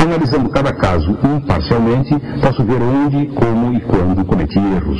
[0.02, 4.99] Analisando cada caso imparcialmente, posso ver onde, como e quando cometi erros.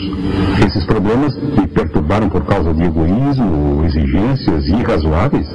[0.65, 5.47] Esses problemas me perturbaram por causa de egoísmo ou exigências irrazoáveis?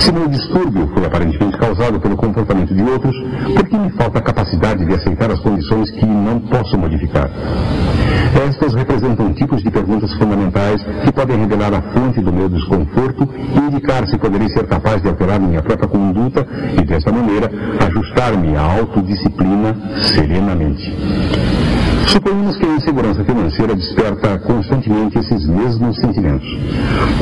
[0.00, 3.14] Se meu distúrbio foi aparentemente causado pelo comportamento de outros,
[3.54, 7.30] por que me falta a capacidade de aceitar as condições que não posso modificar?
[8.46, 13.58] Estas representam tipos de perguntas fundamentais que podem revelar a fonte do meu desconforto e
[13.58, 16.46] indicar se poderei ser capaz de alterar minha própria conduta
[16.78, 17.50] e, desta maneira,
[17.86, 19.76] ajustar-me à autodisciplina
[20.14, 21.61] serenamente.
[22.12, 26.46] Suponhamos que a insegurança financeira desperta constantemente esses mesmos sentimentos.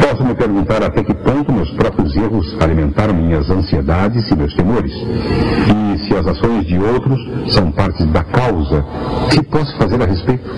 [0.03, 4.93] Posso me perguntar até que ponto meus próprios erros alimentaram minhas ansiedades e meus temores.
[4.93, 7.21] E se as ações de outros
[7.55, 8.85] são parte da causa,
[9.27, 10.51] o que posso fazer a respeito?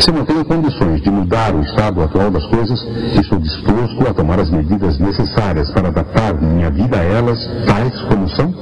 [0.00, 2.78] Se não tenho condições de mudar o estado atual das coisas,
[3.18, 7.36] estou disposto a tomar as medidas necessárias para adaptar minha vida a elas,
[7.66, 8.54] tais como são?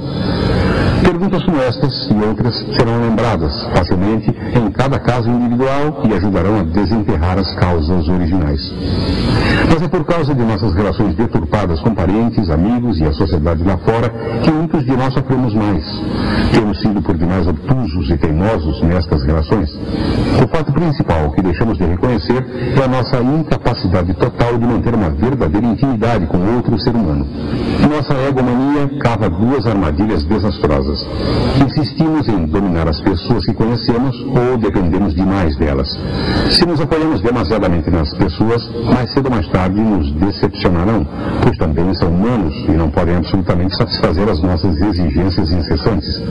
[1.03, 6.63] Perguntas como estas e outras serão lembradas facilmente em cada caso individual e ajudarão a
[6.63, 8.61] desenterrar as causas originais.
[9.69, 13.77] Mas é por causa de nossas relações deturpadas com parentes, amigos e a sociedade lá
[13.77, 14.09] fora
[14.43, 15.83] que muitos de nós sofremos mais.
[16.53, 19.69] Temos sido por demais obtusos e teimosos nestas relações.
[20.43, 22.45] O fato principal que deixamos de reconhecer
[22.79, 27.25] é a nossa incapacidade total de manter uma verdadeira intimidade com outro ser humano.
[27.89, 30.90] Nossa egomania cava duas armadilhas desastrosas.
[31.65, 35.87] Insistimos em dominar as pessoas que conhecemos ou dependemos demais delas.
[36.51, 41.07] Se nos apoiamos demasiadamente nas pessoas, mais cedo ou mais tarde nos decepcionarão,
[41.43, 46.21] pois também são humanos e não podem absolutamente satisfazer as nossas exigências incessantes.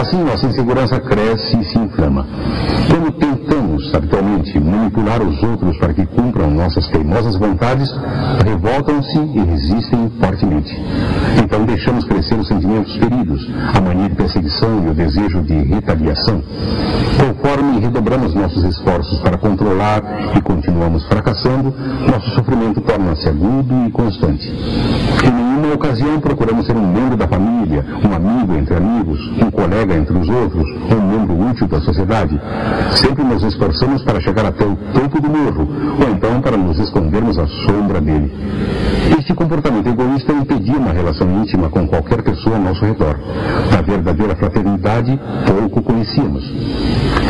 [0.00, 2.26] Assim, nossa insegurança cresce e se inflama.
[2.88, 3.59] Quando tentamos,
[3.94, 7.88] habitualmente, manipular os outros para que cumpram nossas teimosas vontades,
[8.44, 10.76] revoltam-se e resistem fortemente.
[11.42, 16.42] Então deixamos crescer os sentimentos feridos, a mania de perseguição e o desejo de retaliação.
[17.18, 20.02] Conforme redobramos nossos esforços para controlar
[20.36, 21.74] e continuamos fracassando,
[22.10, 24.48] nosso sofrimento torna-se agudo e constante.
[25.24, 29.94] Em nenhuma ocasião procuramos ser um membro da família, um amigo entre amigos, um colega
[29.94, 32.40] entre os outros, um membro útil da sociedade.
[32.96, 35.68] Sempre nos esforçamos para chegar até o topo do morro,
[36.02, 38.32] ou então para nos escondermos à sombra dele.
[39.18, 43.18] Este comportamento egoísta impedia uma relação íntima com qualquer pessoa ao nosso redor.
[43.70, 46.44] Da verdadeira fraternidade, pouco conhecíamos.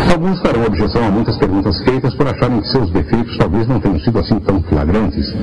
[0.09, 3.99] Alguns farão objeção a muitas perguntas feitas por acharem que seus defeitos talvez não tenham
[4.01, 5.35] sido assim tão flagrantes.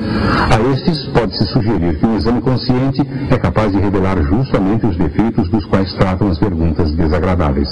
[0.50, 5.48] A estes pode-se sugerir que um exame consciente é capaz de revelar justamente os defeitos
[5.50, 7.68] dos quais tratam as perguntas desagradáveis.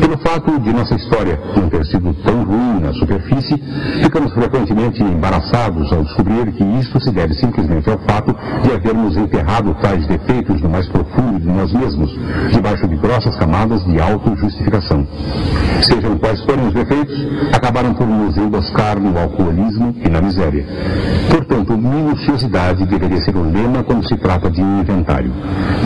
[0.00, 3.62] Pelo fato de nossa história não ter sido tão ruim na superfície,
[4.02, 9.74] ficamos frequentemente embaraçados ao descobrir que isto se deve simplesmente ao fato de havermos enterrado
[9.80, 12.10] tais defeitos no mais profundo de nós mesmos,
[12.52, 15.06] debaixo de grossas camadas de auto-justificação.
[15.82, 17.16] Sejam quais forem os defeitos,
[17.52, 20.66] acabaram por nos emboscar no alcoolismo e na miséria.
[21.30, 25.32] Portanto, minuciosidade deveria ser o lema quando se trata de um inventário.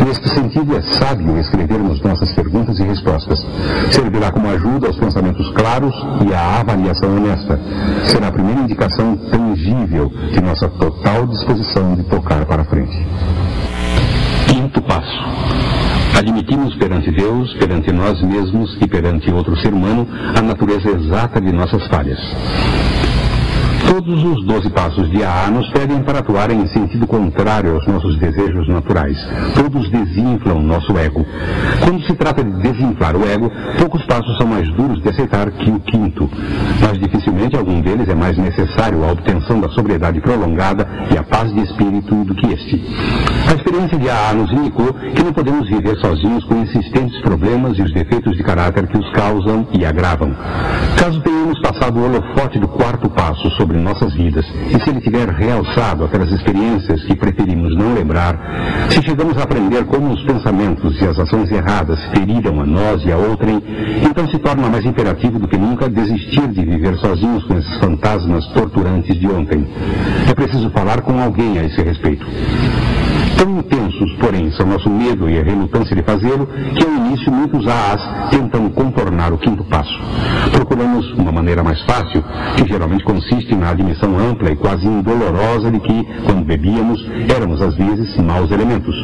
[0.06, 3.44] Neste sentido, é sábio escrevermos nossas perguntas e respostas.
[3.93, 5.94] Servirá como ajuda aos pensamentos claros
[6.27, 7.60] e à avaliação honesta.
[8.06, 13.06] Será a primeira indicação tangível de nossa total disposição de tocar para frente.
[14.48, 15.23] Quinto passo.
[16.19, 20.06] Admitimos perante Deus, perante nós mesmos e perante outro ser humano
[20.36, 22.19] a natureza exata de nossas falhas.
[23.93, 28.19] Todos os doze passos de AA nos pedem para atuar em sentido contrário aos nossos
[28.19, 29.19] desejos naturais.
[29.55, 31.23] Todos desinflam nosso ego.
[31.85, 35.70] Quando se trata de desinflar o ego, poucos passos são mais duros de aceitar que
[35.70, 36.27] o quinto.
[36.81, 41.52] Mas dificilmente algum deles é mais necessário à obtenção da sobriedade prolongada e a paz
[41.52, 42.82] de espírito do que este.
[43.47, 47.82] A experiência de AA nos indicou que não podemos viver sozinhos com insistentes problemas e
[47.82, 50.35] os defeitos de caráter que os causam e agravam.
[50.97, 55.28] Caso tenhamos passado o holofote do quarto passo sobre nossas vidas, e se ele tiver
[55.28, 58.38] realçado aquelas experiências que preferimos não lembrar,
[58.90, 63.12] se chegamos a aprender como os pensamentos e as ações erradas feriram a nós e
[63.12, 63.62] a outrem,
[64.09, 68.46] então se torna mais imperativo do que nunca desistir de viver sozinhos com esses fantasmas
[68.48, 69.66] torturantes de ontem.
[70.28, 72.26] É preciso falar com alguém a esse respeito.
[73.36, 77.66] Tão intensos, porém, são nosso medo e a relutância de fazê-lo, que ao início muitos
[77.66, 79.98] AAs tentam contornar o quinto passo.
[80.52, 82.22] Procuramos uma maneira mais fácil,
[82.56, 87.74] que geralmente consiste na admissão ampla e quase indolorosa de que, quando bebíamos, éramos às
[87.74, 88.94] vezes maus elementos.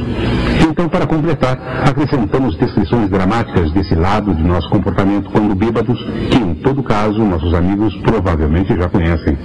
[0.79, 5.99] Então, para completar, acrescentamos descrições dramáticas desse lado de nosso comportamento quando bêbados,
[6.31, 9.37] que em todo caso nossos amigos provavelmente já conhecem.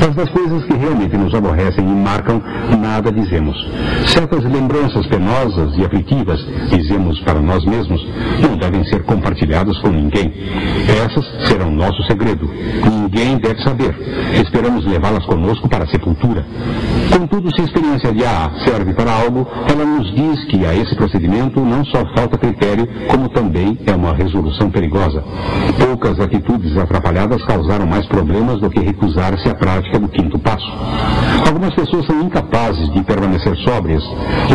[0.00, 2.42] Mas das coisas que realmente nos aborrecem e marcam,
[2.80, 3.54] nada dizemos.
[4.06, 8.00] Certas lembranças penosas e aflitivas, dizemos para nós mesmos,
[8.40, 10.32] não devem ser compartilhadas com ninguém.
[11.04, 12.48] Essas serão nosso segredo.
[12.90, 13.94] Ninguém deve saber.
[14.42, 16.46] Esperamos levá-las conosco para a sepultura.
[17.12, 20.94] Contudo, se a experiência de AA serve para algo, ela nos diz que a esse
[20.94, 25.22] procedimento não só falta critério, como também é uma resolução perigosa.
[25.78, 30.66] Poucas atitudes atrapalhadas causaram mais problemas do que recusar-se à prática do quinto passo.
[31.46, 34.02] Algumas pessoas são incapazes de permanecer sóbrias,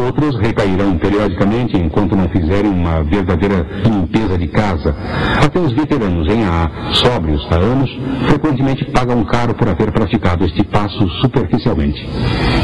[0.03, 4.95] outras recairão periodicamente enquanto não fizerem uma verdadeira limpeza de casa.
[5.43, 7.89] Até os veteranos em AA, sóbrios há anos,
[8.27, 12.07] frequentemente pagam caro por haver praticado este passo superficialmente.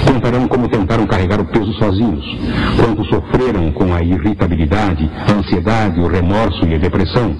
[0.06, 2.26] Contarão como tentaram carregar o peso sozinhos,
[2.76, 7.36] quanto sofreram com a irritabilidade, a ansiedade, o remorso e a depressão,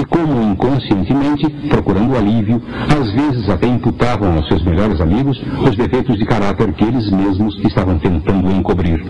[0.00, 6.16] e como inconscientemente, procurando alívio, às vezes até imputavam aos seus melhores amigos os defeitos
[6.16, 9.00] de caráter que eles mesmos estavam tentando encobrir.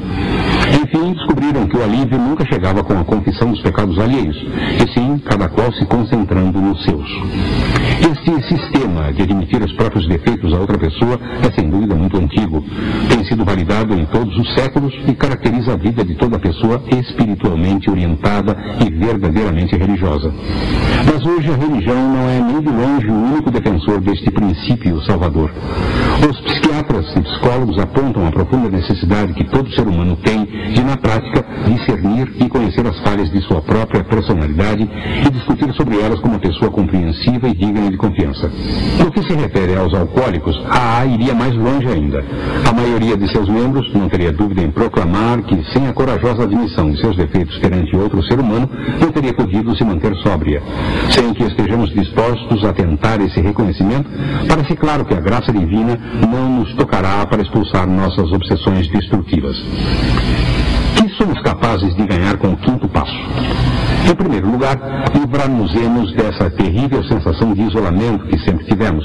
[0.83, 5.19] Enfim, descobriram que o alívio nunca chegava com a confissão dos pecados alheios, e sim
[5.25, 7.09] cada qual se concentrando nos seus.
[8.01, 12.65] Este sistema de admitir os próprios defeitos a outra pessoa é sem dúvida muito antigo.
[13.09, 17.91] Tem sido validado em todos os séculos e caracteriza a vida de toda pessoa espiritualmente
[17.91, 20.33] orientada e verdadeiramente religiosa.
[21.05, 25.51] Mas hoje a religião não é nem de longe o único defensor deste princípio salvador.
[26.29, 26.41] Os
[26.79, 31.45] psiquiatras e psicólogos apontam a profunda necessidade que todo ser humano tem de, na prática,
[31.67, 34.89] discernir e conhecer as falhas de sua própria personalidade
[35.27, 38.51] e discutir sobre elas com uma pessoa compreensiva e digna de confiança.
[38.99, 42.25] No que se refere aos alcoólicos, a AA iria mais longe ainda.
[42.69, 46.91] A maioria de seus membros não teria dúvida em proclamar que, sem a corajosa admissão
[46.91, 48.69] de seus defeitos perante outro ser humano,
[49.01, 50.63] não teria podido se manter sóbria.
[51.11, 54.09] Sem que estejamos dispostos a tentar esse reconhecimento,
[54.49, 55.99] parece claro que a graça divina
[56.31, 59.57] não nos tocará para expulsar nossas obsessões destrutivas.
[60.97, 63.78] Que somos capazes de ganhar com o quinto passo?
[64.11, 64.79] Em primeiro lugar,
[65.15, 69.05] livrar-nos-emos dessa terrível sensação de isolamento que sempre tivemos.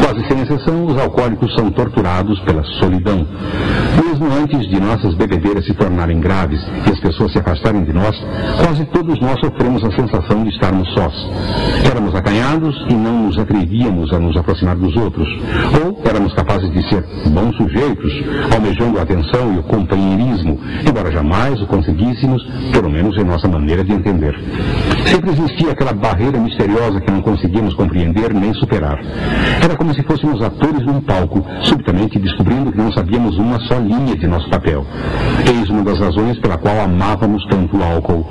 [0.00, 3.26] Quase sem exceção, os alcoólicos são torturados pela solidão.
[4.04, 8.16] Mesmo antes de nossas bebedeiras se tornarem graves e as pessoas se afastarem de nós,
[8.62, 11.14] quase todos nós sofremos a sensação de estarmos sós.
[11.90, 15.28] Éramos acanhados e não nos atrevíamos a nos aproximar dos outros.
[15.84, 18.12] Ou éramos capazes de ser bons sujeitos,
[18.54, 23.82] almejando a atenção e o companheirismo, embora jamais o conseguíssemos, pelo menos em nossa maneira
[23.82, 24.35] de entender.
[25.06, 28.98] Sempre existia aquela barreira misteriosa que não conseguíamos compreender nem superar.
[29.62, 34.16] Era como se fôssemos atores num palco, subitamente descobrindo que não sabíamos uma só linha
[34.16, 34.84] de nosso papel.
[35.46, 38.26] Eis uma das razões pela qual amávamos tanto o álcool.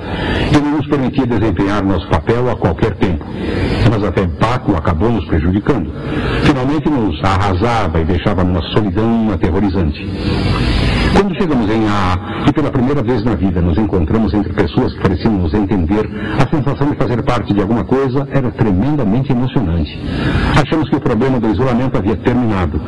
[0.54, 3.26] Ele nos permitia desempenhar nosso papel a qualquer tempo.
[3.90, 5.92] Mas até Baco acabou nos prejudicando.
[6.44, 10.06] Finalmente nos arrasava e deixava numa solidão aterrorizante.
[11.16, 15.00] Quando chegamos em AA e pela primeira vez na vida nos encontramos entre pessoas que
[15.00, 19.98] pareciam nos entender, a sensação de fazer parte de alguma coisa era tremendamente emocionante.
[20.62, 22.82] Achamos que o problema do isolamento havia terminado.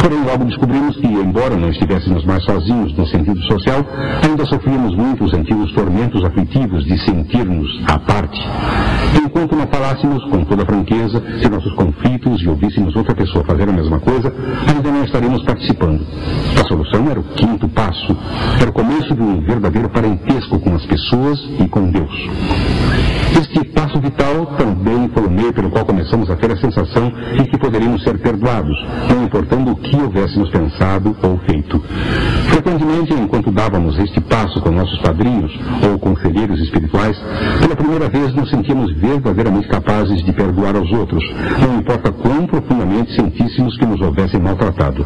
[0.00, 3.84] Porém, logo descobrimos que, embora não estivéssemos mais sozinhos no sentido social,
[4.22, 8.40] ainda sofríamos muito os antigos tormentos aflitivos de sentir-nos à parte.
[9.24, 13.72] Enquanto não falássemos com toda franqueza de nossos conflitos e ouvíssemos outra pessoa fazer a
[13.72, 14.32] mesma coisa,
[14.68, 16.06] ainda não estaríamos participando.
[16.60, 18.16] A solução era o quinto passo.
[18.60, 22.14] Era o começo de um verdadeiro parentesco com as pessoas e com Deus.
[23.40, 25.03] Este passo vital também
[25.44, 28.74] foi pelo qual começamos a ter a sensação de que poderíamos ser perdoados,
[29.10, 31.78] não importando o que houvéssemos pensado ou feito.
[32.48, 35.52] Frequentemente, enquanto dávamos este passo com nossos padrinhos
[35.86, 37.20] ou conselheiros espirituais,
[37.60, 41.22] pela primeira vez nos sentíamos verdadeiramente capazes de perdoar aos outros,
[41.60, 45.04] não importa quão profundamente sentíssemos que nos houvessem maltratado.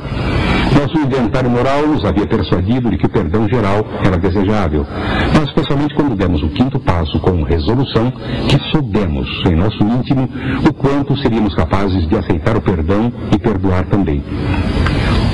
[0.79, 4.87] Nosso inventário moral nos havia persuadido de que o perdão geral era desejável,
[5.35, 8.13] mas especialmente quando demos o quinto passo com resolução,
[8.49, 10.28] que soubemos em nosso íntimo
[10.69, 14.23] o quanto seríamos capazes de aceitar o perdão e perdoar também.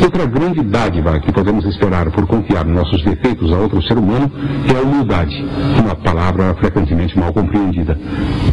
[0.02, 4.30] Outra grande dádiva que podemos esperar por confiar nossos defeitos a outro ser humano
[4.68, 5.44] é a humildade,
[5.78, 7.98] uma palavra frequentemente mal compreendida.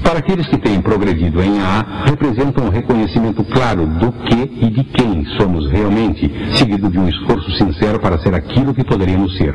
[0.03, 4.83] Para aqueles que têm progredido em A, representa um reconhecimento claro do que e de
[4.83, 9.53] quem somos realmente, seguido de um esforço sincero para ser aquilo que poderíamos ser.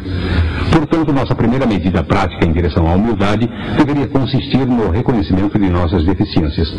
[0.71, 6.05] Portanto, nossa primeira medida prática em direção à humildade deveria consistir no reconhecimento de nossas
[6.05, 6.73] deficiências.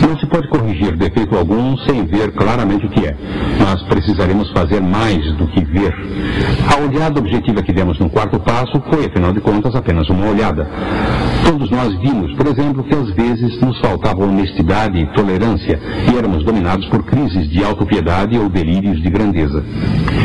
[0.00, 3.16] Não se pode corrigir defeito algum sem ver claramente o que é,
[3.60, 5.94] mas precisaremos fazer mais do que ver.
[6.72, 10.68] A olhada objetiva que demos no quarto passo foi, afinal de contas, apenas uma olhada.
[11.44, 15.80] Todos nós vimos, por exemplo, que às vezes nos faltava honestidade e tolerância
[16.12, 19.64] e éramos dominados por crises de autopiedade ou delírios de grandeza.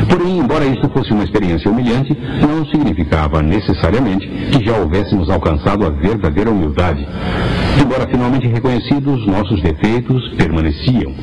[0.09, 5.89] Porém, embora isto fosse uma experiência humilhante, não significava necessariamente que já houvéssemos alcançado a
[5.89, 7.07] verdadeira humildade.
[7.79, 11.13] Embora finalmente reconhecidos, nossos defeitos permaneciam.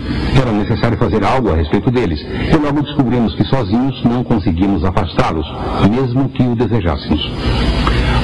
[0.41, 5.47] Era necessário fazer algo a respeito deles, e logo descobrimos que sozinhos não conseguimos afastá-los,
[5.91, 7.31] mesmo que o desejássemos.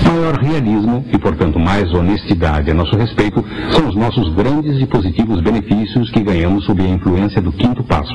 [0.06, 5.40] Maior realismo e, portanto, mais honestidade a nosso respeito são os nossos grandes e positivos
[5.40, 8.14] benefícios que ganhamos sob a influência do quinto passo.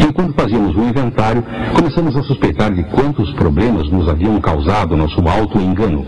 [0.00, 1.44] Enquanto fazíamos o inventário,
[1.74, 6.04] começamos a suspeitar de quantos problemas nos haviam causado nosso auto-engano.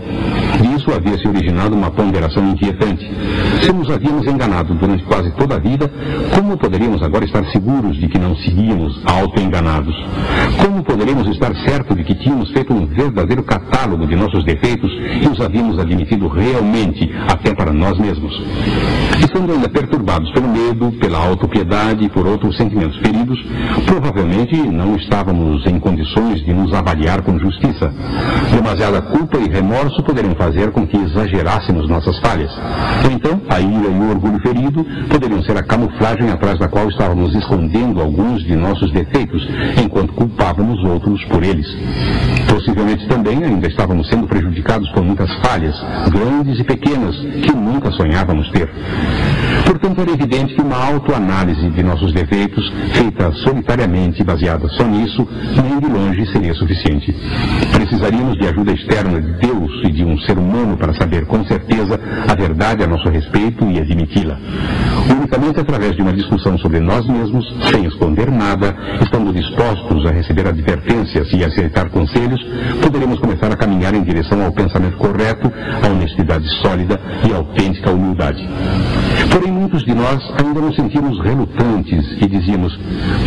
[0.61, 3.05] Disso havia se originado uma ponderação inquietante.
[3.61, 5.91] Se nos havíamos enganado durante quase toda a vida,
[6.33, 9.95] como poderíamos agora estar seguros de que não seguíamos auto-enganados?
[10.63, 15.27] Como poderíamos estar certos de que tínhamos feito um verdadeiro catálogo de nossos defeitos e
[15.27, 18.33] os havíamos admitido realmente, até para nós mesmos?
[19.19, 23.39] Estando ainda perturbados pelo medo, pela autopiedade e por outros sentimentos feridos,
[23.85, 27.93] provavelmente não estávamos em condições de nos avaliar com justiça.
[28.53, 32.51] Demasiada culpa e remorso poderiam fazer com que exagerássemos nossas falhas.
[33.03, 36.87] Ou então, a ira e o orgulho ferido poderiam ser a camuflagem atrás da qual
[36.89, 39.45] estávamos escondendo alguns de nossos defeitos,
[39.83, 41.67] enquanto culpávamos outros por eles.
[42.49, 45.75] Possivelmente também ainda estávamos sendo prejudicados por muitas falhas,
[46.11, 48.69] grandes e pequenas, que nunca sonhávamos ter.
[49.65, 55.27] Portanto, era evidente que uma autoanálise de nossos defeitos, feita solitariamente e baseada só nisso,
[55.61, 57.15] nem de longe seria suficiente.
[57.85, 61.99] Precisaríamos de ajuda externa de Deus e de um ser humano para saber com certeza
[62.27, 64.39] a verdade a nosso respeito e admiti-la.
[65.07, 70.47] Unicamente através de uma discussão sobre nós mesmos, sem esconder nada, estando dispostos a receber
[70.47, 72.43] advertências e aceitar conselhos,
[72.81, 75.51] poderemos começar a caminhar em direção ao pensamento correto,
[75.83, 76.99] à honestidade sólida
[77.29, 78.43] e autêntica humildade.
[79.31, 82.75] Porém, muitos de nós ainda nos sentimos relutantes e dizíamos: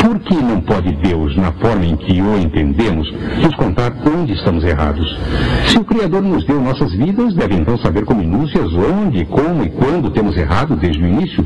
[0.01, 3.09] por que não pode Deus, na forma em que o entendemos,
[3.43, 5.19] nos contar onde estamos errados?
[5.66, 9.69] Se o Criador nos deu nossas vidas, deve então saber com minúcias onde, como e
[9.69, 11.45] quando temos errado desde o início?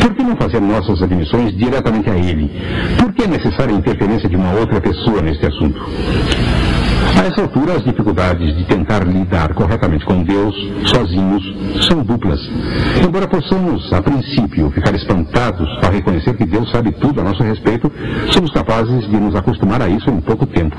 [0.00, 2.50] Por que não fazer nossas admissões diretamente a Ele?
[2.98, 5.78] Por que é necessária a interferência de uma outra pessoa neste assunto?
[7.18, 10.54] A essa altura, as dificuldades de tentar lidar corretamente com Deus,
[10.86, 11.42] sozinhos,
[11.88, 12.38] são duplas.
[13.04, 17.90] Embora possamos, a princípio, ficar espantados ao reconhecer que Deus sabe tudo a nosso respeito,
[18.30, 20.76] somos capazes de nos acostumar a isso em pouco tempo.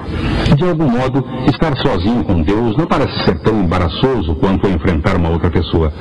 [0.55, 5.29] De algum modo, estar sozinho com Deus não parece ser tão embaraçoso quanto enfrentar uma
[5.29, 5.91] outra pessoa.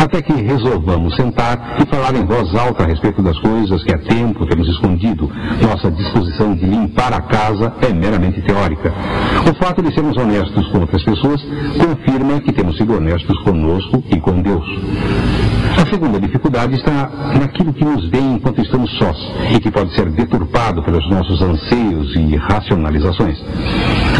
[0.00, 3.98] Até que resolvamos sentar e falar em voz alta a respeito das coisas que há
[3.98, 5.28] tempo temos escondido.
[5.60, 8.94] Nossa disposição de limpar a casa é meramente teórica.
[9.50, 11.42] O fato de sermos honestos com outras pessoas
[11.78, 15.57] confirma que temos sido honestos conosco e com Deus.
[15.78, 19.16] A segunda dificuldade está naquilo que nos vem enquanto estamos sós
[19.54, 23.38] e que pode ser deturpado pelos nossos anseios e racionalizações.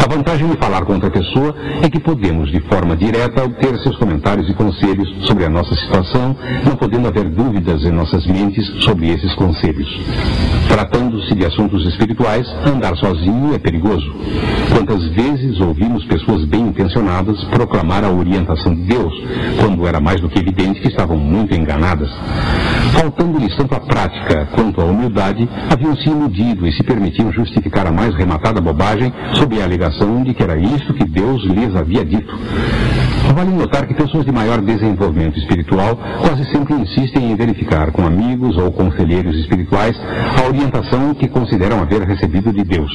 [0.01, 1.53] A vantagem de falar com outra pessoa
[1.83, 6.33] é que podemos, de forma direta, obter seus comentários e conselhos sobre a nossa situação,
[6.65, 9.89] não podendo haver dúvidas em nossas mentes sobre esses conselhos.
[10.69, 14.09] Tratando-se de assuntos espirituais, andar sozinho é perigoso.
[14.71, 19.13] Quantas vezes ouvimos pessoas bem intencionadas proclamar a orientação de Deus,
[19.59, 22.09] quando era mais do que evidente que estavam muito enganadas.
[22.93, 27.91] Faltando-lhes tanto a prática quanto a humildade, haviam se iludido e se permitiam justificar a
[27.91, 32.33] mais rematada bobagem sob a alegação de que era isso que Deus lhes havia dito.
[33.33, 38.57] Vale notar que pessoas de maior desenvolvimento espiritual quase sempre insistem em verificar com amigos
[38.57, 39.95] ou conselheiros espirituais
[40.37, 42.91] a orientação que consideram haver recebido de Deus.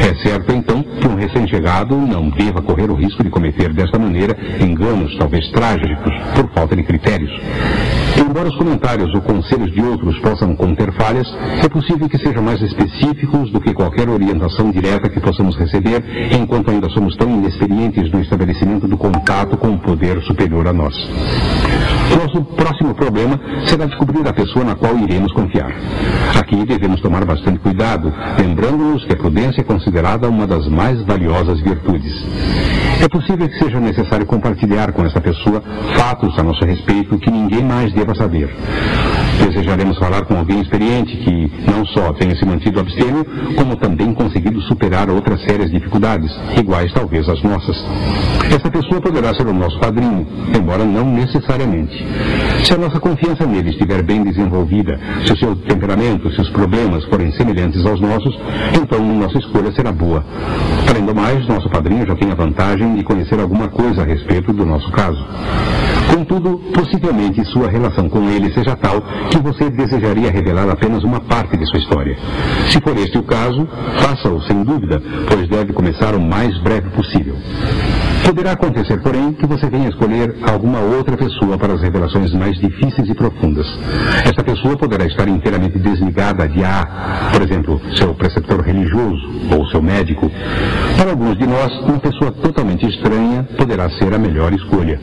[0.00, 4.36] É certo, então, que um recém-chegado não deva correr o risco de cometer desta maneira
[4.60, 7.30] enganos, talvez trágicos, por falta de critérios.
[8.18, 11.26] Embora os comentários ou conselhos de outros possam conter falhas,
[11.62, 16.02] é possível que sejam mais específicos do que qualquer orientação direta que possamos receber,
[16.32, 20.94] enquanto ainda somos tão inexperientes no estabelecimento do contato com o poder superior a nós.
[22.16, 25.72] Nosso próximo problema será descobrir a pessoa na qual iremos confiar.
[26.38, 31.60] Aqui devemos tomar bastante cuidado, lembrando-nos que a prudência é considerada uma das mais valiosas
[31.60, 32.12] virtudes.
[33.00, 35.62] É possível que seja necessário compartilhar com essa pessoa
[35.96, 38.48] fatos a nosso respeito que ninguém mais deva saber.
[39.42, 44.60] Desejaremos falar com alguém experiente que não só tenha se mantido abstêmio, como também conseguido
[44.62, 47.76] superar outras sérias dificuldades, iguais talvez às nossas.
[48.46, 51.92] Essa pessoa poderá ser o nosso padrinho, embora não necessariamente.
[52.64, 57.04] Se a nossa confiança nele estiver bem desenvolvida, se o seu temperamento, se os problemas
[57.06, 58.38] forem semelhantes aos nossos,
[58.80, 60.24] então nossa escolha será boa.
[60.88, 64.52] Além do mais, nosso padrinho já tem a vantagem de conhecer alguma coisa a respeito
[64.52, 65.24] do nosso caso.
[66.14, 69.02] Contudo, possivelmente sua relação com ele seja tal
[69.32, 72.18] que você desejaria revelar apenas uma parte de sua história.
[72.70, 73.66] Se for este o caso,
[73.98, 77.34] faça-o sem dúvida, pois deve começar o mais breve possível.
[78.26, 83.08] Poderá acontecer, porém, que você venha escolher alguma outra pessoa para as revelações mais difíceis
[83.08, 83.66] e profundas.
[84.24, 89.22] Esta pessoa poderá estar inteiramente desligada de A, por exemplo, seu preceptor religioso
[89.56, 90.30] ou seu médico.
[90.98, 95.00] Para alguns de nós, uma pessoa totalmente estranha poderá ser a melhor escolha.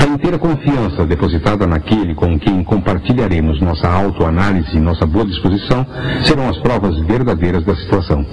[0.00, 5.86] A inteira confiança depositada naquele com quem compartilharemos nossa autoanálise e nossa boa disposição
[6.24, 8.24] serão as provas verdadeiras da situação.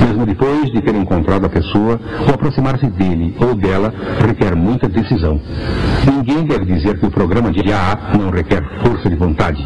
[0.00, 3.94] Mesmo depois de ter encontrado a pessoa, o aproximar-se dele ou dela
[4.26, 5.40] requer muita decisão.
[6.04, 9.64] Ninguém deve dizer que o programa de AA não requer força de vontade.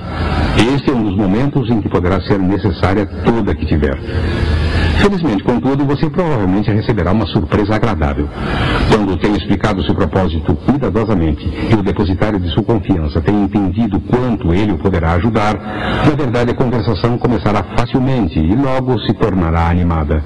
[0.74, 3.98] Este é um dos momentos em que poderá ser necessária toda que tiver.
[5.00, 8.28] Felizmente, contudo, você provavelmente receberá uma surpresa agradável.
[8.90, 14.52] Quando tem explicado seu propósito cuidadosamente e o depositário de sua confiança tem entendido quanto
[14.52, 20.22] ele o poderá ajudar, na verdade a conversação começará facilmente e logo se tornará animada.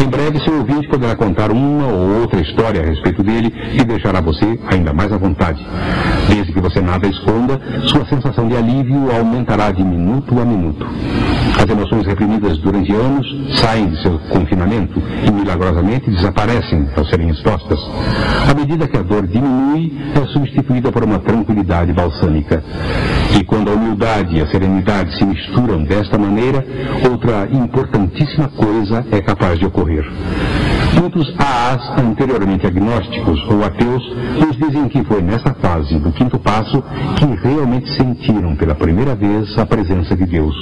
[0.00, 4.20] Em breve, seu ouvinte poderá contar uma ou outra história a respeito dele e deixará
[4.20, 5.66] você ainda mais à vontade.
[6.28, 10.86] Desde que você nada esconda, sua sensação de alívio aumentará de minuto a minuto.
[11.58, 13.26] As emoções reprimidas durante anos
[13.60, 17.78] saem seu confinamento e milagrosamente desaparecem ao serem expostas.
[18.50, 22.62] À medida que a dor diminui, é substituída por uma tranquilidade balsâmica.
[23.38, 26.64] E quando a humildade e a serenidade se misturam desta maneira,
[27.10, 30.04] outra importantíssima coisa é capaz de ocorrer.
[30.98, 34.02] Muitos AAs anteriormente agnósticos ou ateus
[34.40, 36.82] nos dizem que foi nessa fase do quinto passo
[37.16, 40.54] que realmente sentiram pela primeira vez a presença de Deus.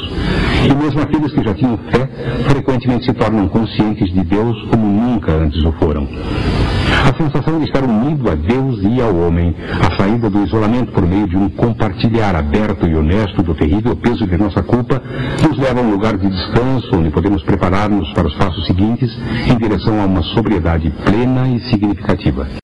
[0.69, 2.09] E mesmo aqueles que já tinham fé
[2.49, 6.07] frequentemente se tornam conscientes de Deus como nunca antes o foram.
[7.05, 11.07] A sensação de estar unido a Deus e ao homem, a saída do isolamento por
[11.07, 15.03] meio de um compartilhar aberto e honesto do terrível peso de nossa culpa,
[15.47, 19.15] nos leva a um lugar de descanso onde podemos preparar-nos para os passos seguintes
[19.47, 22.64] em direção a uma sobriedade plena e significativa.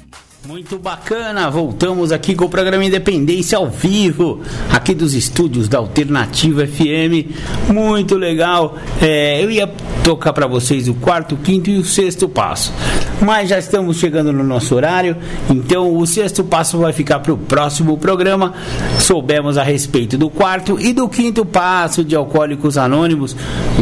[0.47, 4.41] Muito bacana, voltamos aqui com o programa Independência ao vivo,
[4.71, 7.29] aqui dos estúdios da Alternativa FM.
[7.71, 8.75] Muito legal.
[8.99, 9.71] É, eu ia
[10.03, 12.73] tocar para vocês o quarto, quinto e o sexto passo,
[13.21, 15.15] mas já estamos chegando no nosso horário,
[15.47, 18.55] então o sexto passo vai ficar para o próximo programa.
[18.99, 23.35] Soubemos a respeito do quarto e do quinto passo de Alcoólicos Anônimos,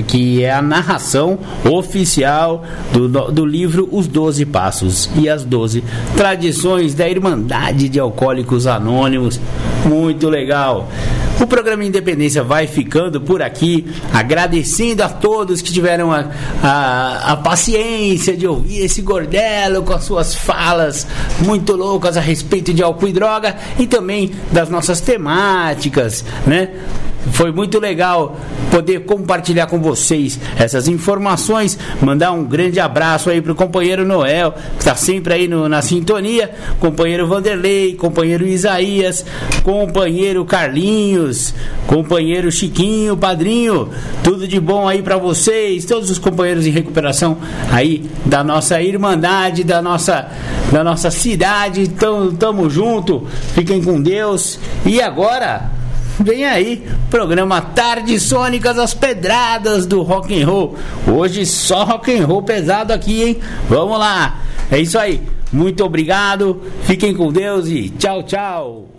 [0.07, 5.81] que é a narração oficial do, do livro Os Doze Passos e as Doze
[6.17, 6.48] Tradições
[6.93, 9.39] da Irmandade de Alcoólicos Anônimos.
[9.85, 10.87] Muito legal.
[11.41, 16.25] O programa Independência vai ficando por aqui, agradecendo a todos que tiveram a,
[16.61, 21.07] a, a paciência de ouvir esse gordelo com as suas falas
[21.45, 26.71] muito loucas a respeito de álcool e droga e também das nossas temáticas, né?
[27.31, 28.37] Foi muito legal
[28.71, 31.77] poder compartilhar com vocês essas informações.
[32.01, 36.51] Mandar um grande abraço aí pro companheiro Noel, que está sempre aí no, na sintonia.
[36.79, 39.25] Companheiro Vanderlei, companheiro Isaías,
[39.63, 41.28] companheiro Carlinhos,
[41.87, 43.89] companheiro Chiquinho, padrinho.
[44.23, 47.37] Tudo de bom aí para vocês, todos os companheiros em recuperação
[47.71, 50.29] aí da nossa irmandade, da nossa,
[50.71, 51.81] da nossa cidade.
[51.81, 53.27] Então, tamo junto.
[53.53, 54.59] Fiquem com Deus.
[54.85, 55.79] E agora
[56.21, 60.75] Vem aí, programa Tarde Sônicas as pedradas do rock and roll.
[61.07, 63.37] Hoje só rock and roll pesado aqui, hein?
[63.69, 64.41] Vamos lá.
[64.69, 65.21] É isso aí.
[65.51, 66.61] Muito obrigado.
[66.83, 68.98] Fiquem com Deus e tchau, tchau.